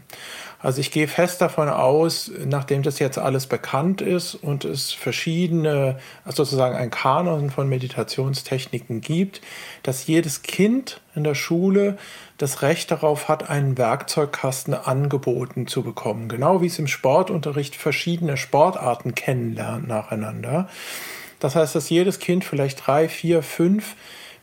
Also 0.60 0.80
ich 0.80 0.90
gehe 0.90 1.06
fest 1.06 1.40
davon 1.40 1.68
aus, 1.68 2.32
nachdem 2.44 2.82
das 2.82 2.98
jetzt 2.98 3.16
alles 3.16 3.46
bekannt 3.46 4.00
ist 4.00 4.34
und 4.34 4.64
es 4.64 4.92
verschiedene, 4.92 5.98
also 6.24 6.42
sozusagen 6.44 6.74
ein 6.74 6.90
Kanon 6.90 7.50
von 7.50 7.68
Meditationstechniken 7.68 9.00
gibt, 9.00 9.40
dass 9.84 10.08
jedes 10.08 10.42
Kind 10.42 11.00
in 11.14 11.22
der 11.22 11.36
Schule 11.36 11.96
das 12.38 12.62
Recht 12.62 12.90
darauf 12.90 13.28
hat, 13.28 13.48
einen 13.48 13.78
Werkzeugkasten 13.78 14.74
angeboten 14.74 15.68
zu 15.68 15.82
bekommen. 15.82 16.28
Genau 16.28 16.60
wie 16.60 16.66
es 16.66 16.78
im 16.80 16.88
Sportunterricht 16.88 17.76
verschiedene 17.76 18.36
Sportarten 18.36 19.14
kennenlernt 19.14 19.86
nacheinander. 19.86 20.68
Das 21.38 21.54
heißt, 21.54 21.76
dass 21.76 21.88
jedes 21.88 22.18
Kind 22.18 22.44
vielleicht 22.44 22.84
drei, 22.84 23.08
vier, 23.08 23.44
fünf 23.44 23.94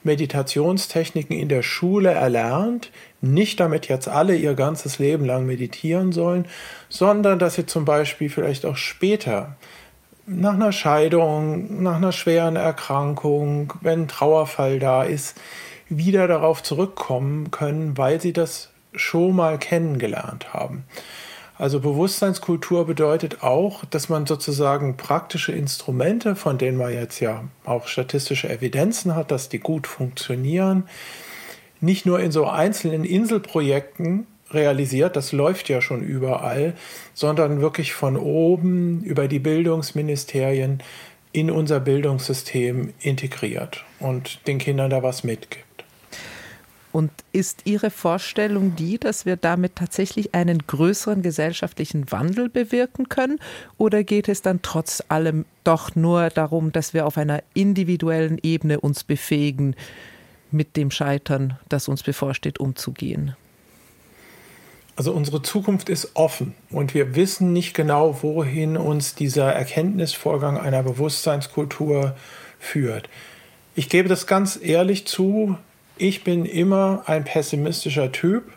Meditationstechniken 0.05 1.35
in 1.35 1.49
der 1.49 1.63
Schule 1.63 2.11
erlernt, 2.11 2.91
nicht 3.21 3.59
damit 3.59 3.87
jetzt 3.87 4.07
alle 4.07 4.35
ihr 4.35 4.53
ganzes 4.53 4.99
Leben 4.99 5.25
lang 5.25 5.45
meditieren 5.45 6.11
sollen, 6.11 6.45
sondern 6.89 7.39
dass 7.39 7.55
sie 7.55 7.65
zum 7.65 7.85
Beispiel 7.85 8.29
vielleicht 8.29 8.65
auch 8.65 8.77
später 8.77 9.55
nach 10.27 10.53
einer 10.53 10.71
Scheidung, 10.71 11.83
nach 11.83 11.97
einer 11.97 12.11
schweren 12.11 12.55
Erkrankung, 12.55 13.73
wenn 13.81 14.03
ein 14.03 14.07
Trauerfall 14.07 14.79
da 14.79 15.03
ist, 15.03 15.39
wieder 15.87 16.27
darauf 16.27 16.63
zurückkommen 16.63 17.51
können, 17.51 17.97
weil 17.97 18.19
sie 18.19 18.33
das 18.33 18.69
schon 18.95 19.35
mal 19.35 19.59
kennengelernt 19.59 20.53
haben. 20.53 20.85
Also 21.57 21.79
Bewusstseinskultur 21.79 22.85
bedeutet 22.85 23.41
auch, 23.41 23.85
dass 23.85 24.09
man 24.09 24.25
sozusagen 24.25 24.97
praktische 24.97 25.53
Instrumente, 25.53 26.35
von 26.35 26.57
denen 26.57 26.77
man 26.77 26.93
jetzt 26.93 27.21
ja 27.21 27.45
auch 27.63 27.87
statistische 27.87 28.49
Evidenzen 28.49 29.15
hat, 29.15 29.31
dass 29.31 29.47
die 29.47 29.59
gut 29.59 29.87
funktionieren, 29.87 30.83
nicht 31.79 32.05
nur 32.05 32.19
in 32.19 32.31
so 32.31 32.45
einzelnen 32.45 33.05
Inselprojekten 33.05 34.27
realisiert, 34.51 35.15
das 35.15 35.31
läuft 35.31 35.69
ja 35.69 35.81
schon 35.81 36.03
überall, 36.03 36.73
sondern 37.13 37.61
wirklich 37.61 37.93
von 37.93 38.17
oben 38.17 39.01
über 39.03 39.27
die 39.27 39.39
Bildungsministerien 39.39 40.83
in 41.31 41.51
unser 41.51 41.79
Bildungssystem 41.79 42.93
integriert 42.99 43.83
und 43.99 44.45
den 44.47 44.57
Kindern 44.57 44.89
da 44.89 45.03
was 45.03 45.23
mitgibt. 45.23 45.64
Und 46.95 47.11
ist 47.33 47.63
Ihre 47.65 47.89
Vorstellung 47.89 48.77
die, 48.77 48.97
dass 48.97 49.25
wir 49.25 49.35
damit 49.35 49.75
tatsächlich 49.75 50.33
einen 50.33 50.59
größeren 50.65 51.21
gesellschaftlichen 51.21 52.09
Wandel 52.09 52.47
bewirken 52.47 53.09
können? 53.09 53.41
Oder 53.77 54.05
geht 54.05 54.29
es 54.29 54.41
dann 54.41 54.61
trotz 54.61 55.03
allem 55.09 55.43
doch 55.65 55.93
nur 55.95 56.29
darum, 56.29 56.71
dass 56.71 56.93
wir 56.93 57.05
auf 57.05 57.17
einer 57.17 57.43
individuellen 57.53 58.39
Ebene 58.41 58.79
uns 58.79 59.03
befähigen, 59.03 59.75
mit 60.51 60.77
dem 60.77 60.89
Scheitern, 60.89 61.59
das 61.67 61.89
uns 61.89 62.01
bevorsteht, 62.01 62.61
umzugehen? 62.61 63.35
Also 64.95 65.11
unsere 65.11 65.41
Zukunft 65.41 65.89
ist 65.89 66.11
offen 66.13 66.53
und 66.69 66.93
wir 66.93 67.13
wissen 67.17 67.51
nicht 67.51 67.73
genau, 67.73 68.23
wohin 68.23 68.77
uns 68.77 69.15
dieser 69.15 69.51
Erkenntnisvorgang 69.51 70.57
einer 70.57 70.81
Bewusstseinskultur 70.81 72.15
führt. 72.57 73.09
Ich 73.75 73.89
gebe 73.89 74.07
das 74.07 74.27
ganz 74.27 74.57
ehrlich 74.61 75.05
zu, 75.05 75.57
ich 75.97 76.23
bin 76.23 76.45
immer 76.45 77.03
ein 77.05 77.23
pessimistischer 77.23 78.11
Typ. 78.11 78.51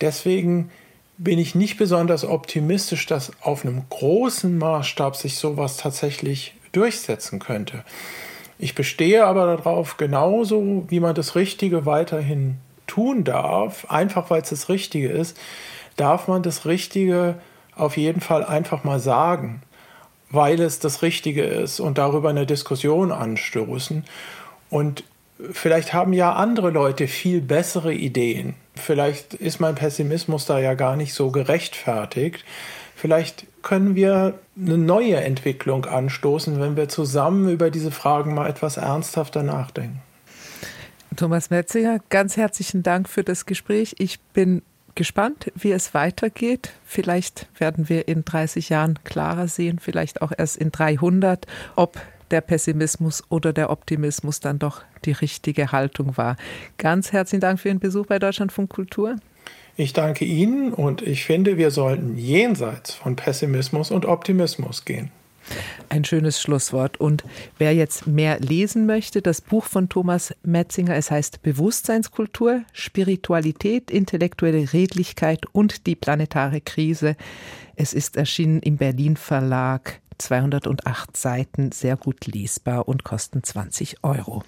Deswegen 0.00 0.70
bin 1.18 1.38
ich 1.38 1.54
nicht 1.54 1.78
besonders 1.78 2.24
optimistisch, 2.24 3.06
dass 3.06 3.32
auf 3.40 3.64
einem 3.64 3.82
großen 3.88 4.58
Maßstab 4.58 5.16
sich 5.16 5.38
sowas 5.38 5.78
tatsächlich 5.78 6.54
durchsetzen 6.72 7.38
könnte. 7.38 7.84
Ich 8.58 8.74
bestehe 8.74 9.24
aber 9.24 9.56
darauf, 9.56 9.96
genauso 9.96 10.84
wie 10.88 11.00
man 11.00 11.14
das 11.14 11.34
Richtige 11.34 11.86
weiterhin 11.86 12.58
tun 12.86 13.24
darf, 13.24 13.86
einfach 13.90 14.30
weil 14.30 14.42
es 14.42 14.50
das 14.50 14.68
Richtige 14.68 15.08
ist, 15.08 15.36
darf 15.96 16.28
man 16.28 16.42
das 16.42 16.66
Richtige 16.66 17.36
auf 17.74 17.96
jeden 17.96 18.20
Fall 18.20 18.44
einfach 18.44 18.84
mal 18.84 19.00
sagen, 19.00 19.62
weil 20.30 20.60
es 20.60 20.78
das 20.78 21.02
Richtige 21.02 21.44
ist 21.44 21.80
und 21.80 21.98
darüber 21.98 22.30
eine 22.30 22.46
Diskussion 22.46 23.12
anstoßen. 23.12 24.04
Und 24.70 25.04
vielleicht 25.52 25.92
haben 25.92 26.12
ja 26.12 26.32
andere 26.32 26.70
Leute 26.70 27.08
viel 27.08 27.40
bessere 27.40 27.92
Ideen. 27.92 28.54
Vielleicht 28.74 29.34
ist 29.34 29.60
mein 29.60 29.74
Pessimismus 29.74 30.46
da 30.46 30.58
ja 30.58 30.74
gar 30.74 30.96
nicht 30.96 31.14
so 31.14 31.30
gerechtfertigt. 31.30 32.44
Vielleicht 32.94 33.46
können 33.62 33.94
wir 33.94 34.38
eine 34.56 34.78
neue 34.78 35.16
Entwicklung 35.16 35.84
anstoßen, 35.84 36.60
wenn 36.60 36.76
wir 36.76 36.88
zusammen 36.88 37.48
über 37.48 37.70
diese 37.70 37.90
Fragen 37.90 38.34
mal 38.34 38.48
etwas 38.48 38.76
ernsthafter 38.76 39.42
nachdenken. 39.42 40.00
Thomas 41.14 41.50
Metzinger, 41.50 42.00
ganz 42.10 42.36
herzlichen 42.36 42.82
Dank 42.82 43.08
für 43.08 43.24
das 43.24 43.46
Gespräch. 43.46 43.94
Ich 43.98 44.20
bin 44.20 44.62
gespannt, 44.94 45.52
wie 45.54 45.72
es 45.72 45.94
weitergeht. 45.94 46.72
Vielleicht 46.84 47.46
werden 47.58 47.88
wir 47.88 48.08
in 48.08 48.24
30 48.24 48.70
Jahren 48.70 48.98
klarer 49.04 49.48
sehen, 49.48 49.78
vielleicht 49.78 50.22
auch 50.22 50.32
erst 50.36 50.56
in 50.56 50.72
300, 50.72 51.46
ob 51.76 51.98
der 52.30 52.40
Pessimismus 52.40 53.22
oder 53.28 53.52
der 53.52 53.70
Optimismus 53.70 54.40
dann 54.40 54.58
doch 54.58 54.82
die 55.04 55.12
richtige 55.12 55.72
Haltung 55.72 56.16
war. 56.16 56.36
Ganz 56.78 57.12
herzlichen 57.12 57.40
Dank 57.40 57.60
für 57.60 57.68
Ihren 57.68 57.80
Besuch 57.80 58.06
bei 58.06 58.18
Deutschlandfunk 58.18 58.70
Kultur. 58.70 59.16
Ich 59.76 59.92
danke 59.92 60.24
Ihnen 60.24 60.72
und 60.72 61.02
ich 61.02 61.24
finde, 61.24 61.58
wir 61.58 61.70
sollten 61.70 62.16
jenseits 62.16 62.94
von 62.94 63.14
Pessimismus 63.14 63.90
und 63.90 64.06
Optimismus 64.06 64.84
gehen. 64.84 65.10
Ein 65.88 66.04
schönes 66.04 66.40
Schlusswort. 66.40 66.98
Und 66.98 67.24
wer 67.58 67.74
jetzt 67.74 68.06
mehr 68.06 68.40
lesen 68.40 68.86
möchte, 68.86 69.22
das 69.22 69.40
Buch 69.40 69.64
von 69.64 69.88
Thomas 69.88 70.34
Metzinger, 70.42 70.96
es 70.96 71.10
heißt 71.10 71.42
Bewusstseinskultur, 71.42 72.62
Spiritualität, 72.72 73.90
intellektuelle 73.90 74.72
Redlichkeit 74.72 75.44
und 75.52 75.86
die 75.86 75.94
planetare 75.94 76.60
Krise. 76.60 77.16
Es 77.76 77.92
ist 77.92 78.16
erschienen 78.16 78.60
im 78.60 78.76
Berlin 78.78 79.16
Verlag. 79.16 80.00
208 80.18 81.16
Seiten, 81.16 81.72
sehr 81.72 81.96
gut 81.96 82.26
lesbar 82.26 82.88
und 82.88 83.04
kosten 83.04 83.42
20 83.42 84.04
Euro. 84.04 84.42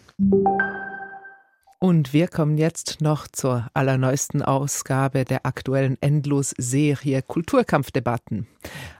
Und 1.80 2.12
wir 2.12 2.26
kommen 2.26 2.58
jetzt 2.58 3.00
noch 3.00 3.28
zur 3.28 3.68
allerneuesten 3.72 4.42
Ausgabe 4.42 5.24
der 5.24 5.46
aktuellen 5.46 5.96
Endlos-Serie 6.00 7.22
Kulturkampfdebatten. 7.22 8.48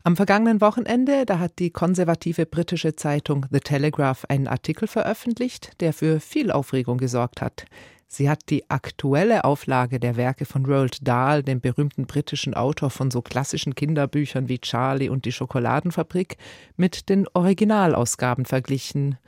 Am 0.05 0.15
vergangenen 0.15 0.61
Wochenende, 0.61 1.27
da 1.27 1.41
hat 1.41 1.59
die 1.59 1.71
konservative 1.71 2.47
britische 2.47 2.95
Zeitung 2.95 3.47
The 3.51 3.59
Telegraph 3.59 4.27
einen 4.29 4.47
Artikel 4.47 4.87
veröffentlicht, 4.87 5.73
der 5.81 5.93
für 5.93 6.21
viel 6.21 6.53
Aufregung 6.53 6.99
gesorgt 6.99 7.43
hat. 7.43 7.65
Sie 8.11 8.31
hat 8.31 8.49
die 8.49 8.69
aktuelle 8.71 9.45
Auflage 9.45 10.01
der 10.01 10.17
Werke 10.17 10.47
von 10.47 10.65
Roald 10.65 11.07
Dahl, 11.07 11.43
dem 11.43 11.61
berühmten 11.61 12.07
britischen 12.07 12.55
Autor 12.55 12.89
von 12.89 13.11
so 13.11 13.21
klassischen 13.21 13.75
Kinderbüchern 13.75 14.49
wie 14.49 14.59
Charlie 14.59 15.11
und 15.11 15.27
die 15.27 15.33
Schokoladenfabrik, 15.33 16.39
mit 16.77 17.11
den 17.11 17.29
Originalausgaben 17.35 18.47
verglichen 18.47 19.19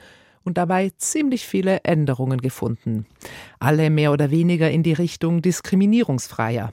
und 0.44 0.56
dabei 0.56 0.90
ziemlich 0.96 1.46
viele 1.46 1.84
Änderungen 1.84 2.40
gefunden. 2.40 3.06
Alle 3.58 3.90
mehr 3.90 4.12
oder 4.12 4.30
weniger 4.30 4.70
in 4.70 4.82
die 4.82 4.94
Richtung 4.94 5.42
diskriminierungsfreier. 5.42 6.72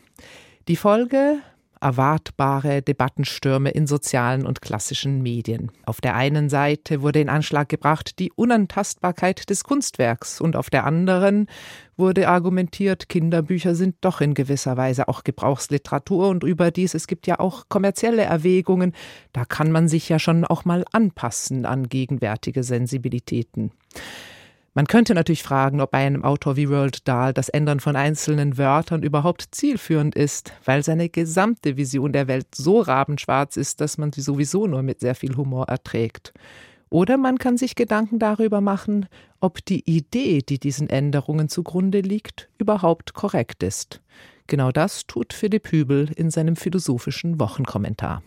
Die 0.70 0.78
Folge 0.78 1.39
erwartbare 1.81 2.81
Debattenstürme 2.81 3.71
in 3.71 3.87
sozialen 3.87 4.45
und 4.45 4.61
klassischen 4.61 5.21
Medien. 5.21 5.71
Auf 5.85 6.01
der 6.01 6.15
einen 6.15 6.49
Seite 6.49 7.01
wurde 7.01 7.21
in 7.21 7.29
Anschlag 7.29 7.69
gebracht 7.69 8.19
die 8.19 8.31
Unantastbarkeit 8.31 9.49
des 9.49 9.63
Kunstwerks 9.63 10.41
und 10.41 10.55
auf 10.55 10.69
der 10.69 10.85
anderen 10.85 11.47
wurde 11.95 12.27
argumentiert, 12.27 13.09
Kinderbücher 13.09 13.75
sind 13.75 13.95
doch 14.01 14.21
in 14.21 14.33
gewisser 14.33 14.77
Weise 14.77 15.07
auch 15.07 15.23
Gebrauchsliteratur 15.23 16.29
und 16.29 16.43
überdies, 16.43 16.93
es 16.93 17.07
gibt 17.07 17.27
ja 17.27 17.39
auch 17.39 17.65
kommerzielle 17.69 18.23
Erwägungen, 18.23 18.93
da 19.33 19.45
kann 19.45 19.71
man 19.71 19.87
sich 19.87 20.07
ja 20.07 20.19
schon 20.19 20.45
auch 20.45 20.63
mal 20.63 20.85
anpassen 20.91 21.65
an 21.65 21.89
gegenwärtige 21.89 22.63
Sensibilitäten. 22.63 23.71
Man 24.77 24.85
könnte 24.85 25.15
natürlich 25.15 25.41
fragen, 25.41 25.81
ob 25.81 25.89
bei 25.89 26.05
einem 26.05 26.23
Autor 26.23 26.55
wie 26.55 26.65
Roald 26.65 27.07
Dahl 27.07 27.33
das 27.33 27.49
Ändern 27.49 27.79
von 27.79 27.95
einzelnen 27.95 28.59
Wörtern 28.59 29.01
überhaupt 29.01 29.47
zielführend 29.49 30.13
ist, 30.13 30.53
weil 30.65 30.83
seine 30.83 31.09
gesamte 31.09 31.77
Vision 31.77 32.13
der 32.13 32.27
Welt 32.27 32.53
so 32.53 32.81
rabenschwarz 32.81 33.57
ist, 33.57 33.81
dass 33.81 33.97
man 33.97 34.13
sie 34.13 34.21
sowieso 34.21 34.67
nur 34.67 34.83
mit 34.83 34.99
sehr 34.99 35.15
viel 35.15 35.35
Humor 35.35 35.67
erträgt. 35.67 36.31
Oder 36.91 37.17
man 37.17 37.39
kann 37.39 37.57
sich 37.57 37.73
Gedanken 37.73 38.19
darüber 38.19 38.61
machen, 38.61 39.07
ob 39.39 39.65
die 39.65 39.83
Idee, 39.89 40.43
die 40.47 40.59
diesen 40.59 40.91
Änderungen 40.91 41.49
zugrunde 41.49 42.01
liegt, 42.01 42.47
überhaupt 42.59 43.15
korrekt 43.15 43.63
ist. 43.63 44.03
Genau 44.45 44.71
das 44.71 45.07
tut 45.07 45.33
Philipp 45.33 45.71
Hübel 45.71 46.11
in 46.15 46.29
seinem 46.29 46.55
philosophischen 46.55 47.39
Wochenkommentar. 47.39 48.21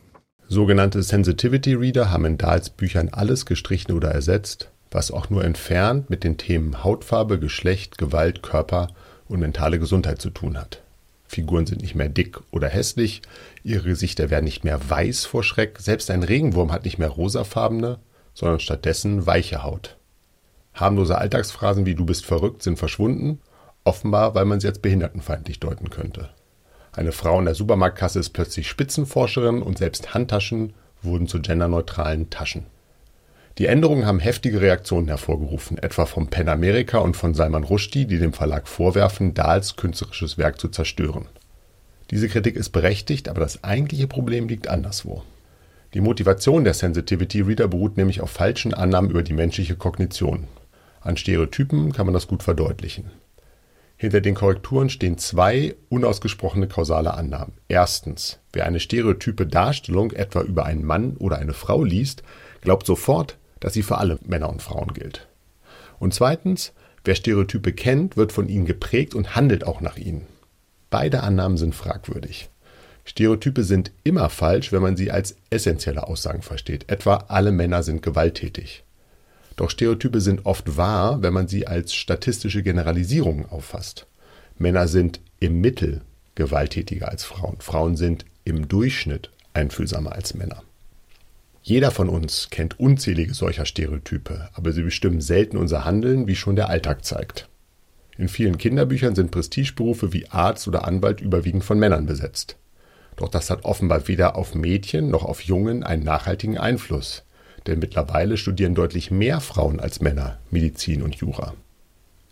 Sogenannte 0.49 1.05
Sensitivity 1.05 1.75
Reader 1.75 2.11
haben 2.11 2.25
in 2.25 2.39
Dahls 2.39 2.71
Büchern 2.71 3.09
alles 3.09 3.47
gestrichen 3.47 3.93
oder 3.93 4.11
ersetzt, 4.11 4.73
was 4.91 5.11
auch 5.11 5.31
nur 5.31 5.45
entfernt 5.45 6.11
mit 6.11 6.25
den 6.25 6.37
Themen 6.37 6.83
Hautfarbe, 6.83 7.39
Geschlecht, 7.39 7.99
Gewalt, 7.99 8.43
Körper 8.43 8.89
und 9.29 9.41
mentale 9.41 9.79
Gesundheit 9.79 10.21
zu 10.21 10.31
tun 10.31 10.59
hat. 10.59 10.83
Figuren 11.27 11.67
sind 11.67 11.81
nicht 11.81 11.95
mehr 11.95 12.09
dick 12.09 12.41
oder 12.51 12.69
hässlich, 12.69 13.23
ihre 13.63 13.85
Gesichter 13.85 14.31
werden 14.31 14.47
nicht 14.47 14.65
mehr 14.65 14.91
weiß 14.91 15.27
vor 15.27 15.45
Schreck, 15.45 15.79
selbst 15.79 16.11
ein 16.11 16.25
Regenwurm 16.25 16.73
hat 16.73 16.85
nicht 16.85 16.99
mehr 16.99 17.09
rosafarbene, 17.09 18.01
sondern 18.35 18.59
stattdessen 18.59 19.27
weiche 19.27 19.63
Haut. 19.63 19.97
Harmlose 20.75 21.17
Alltagsphrasen 21.17 21.87
wie 21.87 21.95
du 21.95 22.05
bist 22.05 22.27
verrückt 22.27 22.63
sind 22.63 22.79
verschwunden, 22.79 23.41
offenbar 23.85 24.35
weil 24.35 24.45
man 24.45 24.59
sie 24.59 24.67
als 24.67 24.81
behindertenfeindlich 24.81 25.61
deuten 25.61 25.91
könnte. 25.91 26.31
Eine 26.93 27.13
Frau 27.13 27.39
in 27.39 27.45
der 27.45 27.55
Supermarktkasse 27.55 28.19
ist 28.19 28.31
plötzlich 28.31 28.69
Spitzenforscherin 28.69 29.63
und 29.63 29.79
selbst 29.79 30.13
Handtaschen 30.15 30.73
wurden 31.03 31.29
zu 31.29 31.41
genderneutralen 31.41 32.31
Taschen. 32.31 32.67
Die 33.61 33.67
Änderungen 33.67 34.07
haben 34.07 34.21
heftige 34.21 34.63
Reaktionen 34.63 35.09
hervorgerufen, 35.09 35.77
etwa 35.77 36.07
vom 36.07 36.29
Pen 36.29 36.49
America 36.49 36.97
und 36.97 37.15
von 37.15 37.35
Salman 37.35 37.63
Rushdie, 37.63 38.07
die 38.07 38.19
dem 38.19 38.33
Verlag 38.33 38.67
vorwerfen, 38.67 39.35
Dahls 39.35 39.77
künstlerisches 39.77 40.39
Werk 40.39 40.59
zu 40.59 40.69
zerstören. 40.69 41.27
Diese 42.11 42.31
Kritik 42.31 42.57
ist 42.57 42.71
berechtigt, 42.71 43.29
aber 43.29 43.41
das 43.41 43.63
eigentliche 43.63 44.07
Problem 44.07 44.49
liegt 44.49 44.69
anderswo. 44.69 45.25
Die 45.93 46.01
Motivation 46.01 46.65
der 46.65 46.73
Sensitivity 46.73 47.43
Reader 47.43 47.69
beruht 47.69 47.99
nämlich 47.99 48.23
auf 48.23 48.31
falschen 48.31 48.73
Annahmen 48.73 49.11
über 49.11 49.23
die 49.23 49.35
menschliche 49.35 49.77
Kognition. 49.77 50.45
An 51.03 51.19
Stereotypen 51.19 51.93
kann 51.93 52.07
man 52.07 52.15
das 52.15 52.29
gut 52.29 52.43
verdeutlichen. 52.43 53.11
Hinter 53.99 54.23
den 54.23 54.37
Korrekturen 54.37 54.89
stehen 54.89 55.19
zwei 55.19 55.75
unausgesprochene 55.91 56.67
kausale 56.67 57.13
Annahmen. 57.13 57.53
Erstens, 57.69 58.39
wer 58.55 58.65
eine 58.65 58.81
stereotype 58.81 59.47
Darstellung 59.47 60.13
etwa 60.13 60.41
über 60.41 60.65
einen 60.65 60.83
Mann 60.83 61.19
oder 61.19 61.37
eine 61.37 61.53
Frau 61.53 61.85
liest, 61.85 62.23
glaubt 62.63 62.87
sofort, 62.87 63.37
dass 63.61 63.75
sie 63.75 63.83
für 63.83 63.99
alle 63.99 64.19
Männer 64.27 64.49
und 64.49 64.63
Frauen 64.63 64.93
gilt. 64.93 65.29
Und 65.99 66.15
zweitens, 66.15 66.73
wer 67.05 67.15
Stereotype 67.15 67.73
kennt, 67.73 68.17
wird 68.17 68.33
von 68.33 68.49
ihnen 68.49 68.65
geprägt 68.65 69.15
und 69.15 69.37
handelt 69.37 69.65
auch 69.65 69.81
nach 69.81 69.97
ihnen. 69.97 70.27
Beide 70.89 71.23
Annahmen 71.23 71.57
sind 71.57 71.75
fragwürdig. 71.75 72.51
Stereotype 73.05 73.65
sind 73.65 73.93
immer 74.05 74.29
falsch, 74.29 74.73
wenn 74.73 74.83
man 74.83 74.97
sie 74.97 75.11
als 75.11 75.37
essentielle 75.51 76.07
Aussagen 76.07 76.43
versteht, 76.43 76.91
etwa 76.91 77.25
alle 77.29 77.53
Männer 77.53 77.83
sind 77.83 78.03
gewalttätig. 78.03 78.85
Doch 79.57 79.71
Stereotype 79.71 80.21
sind 80.21 80.47
oft 80.47 80.77
wahr, 80.77 81.23
wenn 81.23 81.33
man 81.33 81.49
sie 81.49 81.67
als 81.67 81.95
statistische 81.95 82.63
Generalisierungen 82.63 83.47
auffasst. 83.47 84.07
Männer 84.59 84.89
sind 84.89 85.21
im 85.39 85.61
Mittel 85.61 86.03
gewalttätiger 86.35 87.09
als 87.09 87.25
Frauen, 87.25 87.57
Frauen 87.61 87.97
sind 87.97 88.25
im 88.45 88.69
Durchschnitt 88.69 89.31
einfühlsamer 89.53 90.13
als 90.13 90.35
Männer. 90.35 90.63
Jeder 91.63 91.91
von 91.91 92.09
uns 92.09 92.49
kennt 92.51 92.81
unzählige 92.81 93.35
solcher 93.35 93.67
Stereotype, 93.67 94.49
aber 94.55 94.73
sie 94.73 94.83
bestimmen 94.83 95.21
selten 95.21 95.57
unser 95.57 95.85
Handeln, 95.85 96.27
wie 96.27 96.37
schon 96.37 96.57
der 96.57 96.69
Alltag 96.69 97.05
zeigt. 97.05 97.49
In 98.17 98.29
vielen 98.29 98.59
Kinderbüchern 98.59 99.15
sind 99.15 99.31
Prestigeberufe 99.31 100.13
wie 100.13 100.29
Arzt 100.29 100.69
oder 100.69 100.87
Anwalt 100.87 101.21
überwiegend 101.21 101.65
von 101.65 101.79
Männern 101.79 102.07
besetzt. 102.07 102.57
Doch 103.17 103.29
das 103.29 103.51
hat 103.51 103.65
offenbar 103.65 104.09
weder 104.09 104.37
auf 104.37 104.55
Mädchen 104.55 105.11
noch 105.11 105.25
auf 105.25 105.43
Jungen 105.43 105.83
einen 105.83 106.05
nachhaltigen 106.05 106.59
Einfluss, 106.59 107.25
denn 107.67 107.79
mittlerweile 107.79 108.37
studieren 108.37 108.75
deutlich 108.75 109.11
mehr 109.11 109.41
Frauen 109.41 109.81
als 109.81 110.01
Männer 110.01 110.39
Medizin 110.51 111.03
und 111.03 111.17
Jura. 111.17 111.55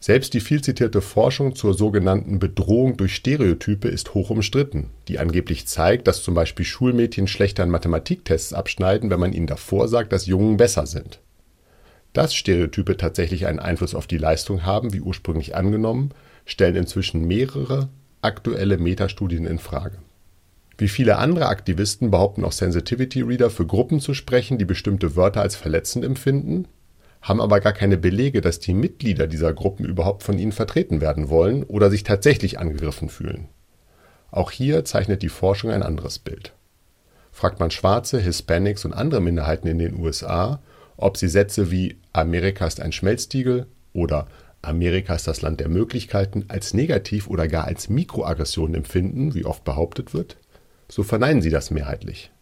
Selbst 0.01 0.33
die 0.33 0.41
viel 0.41 0.63
zitierte 0.63 1.01
Forschung 1.01 1.57
zur 1.57 1.75
sogenannten 1.75 2.39
Bedrohung 2.39 2.97
durch 2.97 3.17
Stereotype 3.17 3.89
ist 3.89 4.15
hoch 4.15 4.31
umstritten, 4.31 4.91
die 5.09 5.19
angeblich 5.19 5.67
zeigt, 5.67 6.07
dass 6.07 6.23
zum 6.23 6.35
Beispiel 6.35 6.65
Schulmädchen 6.65 7.27
schlechter 7.27 7.65
an 7.65 7.71
Mathematiktests 7.71 8.53
abschneiden, 8.53 9.11
wenn 9.11 9.19
man 9.19 9.33
ihnen 9.33 9.49
davor 9.49 9.89
sagt, 9.89 10.13
dass 10.13 10.27
Jungen 10.27 10.57
besser 10.57 10.87
sind. 10.87 11.19
Dass 12.13 12.33
Stereotype 12.33 12.97
tatsächlich 12.97 13.47
einen 13.47 13.59
Einfluss 13.59 13.97
auf 13.97 14.07
die 14.07 14.19
Leistung 14.19 14.65
haben, 14.65 14.93
wie 14.93 15.01
ursprünglich 15.01 15.57
angenommen, 15.57 16.13
stellen 16.47 16.77
inzwischen 16.77 17.27
mehrere 17.27 17.89
aktuelle 18.23 18.79
Metastudien 18.79 19.47
in 19.47 19.59
Frage. 19.59 19.99
Wie 20.79 20.89
viele 20.89 21.19
andere 21.19 21.47
Aktivisten 21.49 22.13
behaupten 22.13 22.45
auch 22.45 22.53
Sensitivity 22.53 23.23
Reader 23.23 23.51
für 23.51 23.67
Gruppen 23.67 23.99
zu 23.99 24.15
sprechen, 24.15 24.59
die 24.59 24.65
bestimmte 24.65 25.17
Wörter 25.17 25.43
als 25.43 25.57
verletzend 25.57 26.05
empfinden 26.05 26.69
haben 27.23 27.41
aber 27.41 27.61
gar 27.61 27.73
keine 27.73 27.97
Belege, 27.97 28.41
dass 28.41 28.59
die 28.59 28.75
Mitglieder 28.75 29.27
dieser 29.27 29.53
Gruppen 29.53 29.85
überhaupt 29.85 30.23
von 30.23 30.39
ihnen 30.39 30.53
vertreten 30.53 31.01
werden 31.01 31.29
wollen 31.29 31.65
oder 31.65 31.91
sich 31.91 32.05
tatsächlich 32.05 32.59
angegriffen 32.59 33.09
fühlen. 33.09 33.49
Auch 34.31 34.51
hier 34.51 34.85
zeichnet 34.85 35.23
die 35.23 35.29
Forschung 35.29 35.71
ein 35.71 35.83
anderes 35.83 36.19
Bild. 36.19 36.53
Fragt 37.33 37.61
man 37.61 37.71
Schwarze, 37.71 38.21
Hispanics 38.21 38.85
und 38.85 38.93
andere 38.93 39.21
Minderheiten 39.21 39.69
in 39.69 39.79
den 39.79 39.99
USA, 39.99 40.61
ob 40.97 41.17
sie 41.17 41.29
Sätze 41.29 41.71
wie 41.71 41.97
Amerika 42.13 42.67
ist 42.67 42.81
ein 42.81 42.93
Schmelztiegel 42.93 43.67
oder 43.93 44.27
Amerika 44.63 45.15
ist 45.15 45.29
das 45.29 45.41
Land 45.41 45.61
der 45.61 45.69
Möglichkeiten 45.69 46.47
als 46.49 46.75
negativ 46.75 47.29
oder 47.29 47.47
gar 47.47 47.65
als 47.65 47.89
Mikroaggression 47.89 48.75
empfinden, 48.75 49.35
wie 49.35 49.45
oft 49.45 49.65
behauptet 49.65 50.15
wird, 50.15 50.37
so 50.89 51.05
verneinen 51.05 51.43
sie 51.43 51.51
das 51.51 51.71
mehrheitlich. 51.71 52.33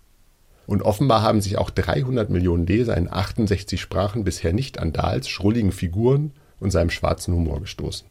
Und 0.67 0.83
offenbar 0.83 1.23
haben 1.23 1.41
sich 1.41 1.59
auch 1.59 1.71
300 1.71 2.29
Millionen 2.29 2.67
Leser 2.67 2.97
in 2.97 3.11
68 3.11 3.81
Sprachen 3.81 4.25
bisher 4.25 4.53
nicht 4.53 4.79
an 4.79 4.93
Dahls 4.93 5.29
schrulligen 5.29 5.73
Figuren 5.73 6.33
und 6.59 6.71
seinem 6.71 6.91
schwarzen 6.91 7.35
Humor 7.35 7.61
gestoßen. 7.61 8.09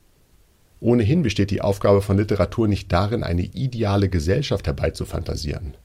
Ohnehin 0.80 1.24
besteht 1.24 1.52
die 1.52 1.62
Aufgabe 1.62 2.02
von 2.02 2.18
Literatur 2.18 2.68
nicht 2.68 2.92
darin, 2.92 3.24
eine 3.24 3.44
ideale 3.44 4.10
Gesellschaft 4.10 4.68
herbeizufantasieren. 4.68 5.76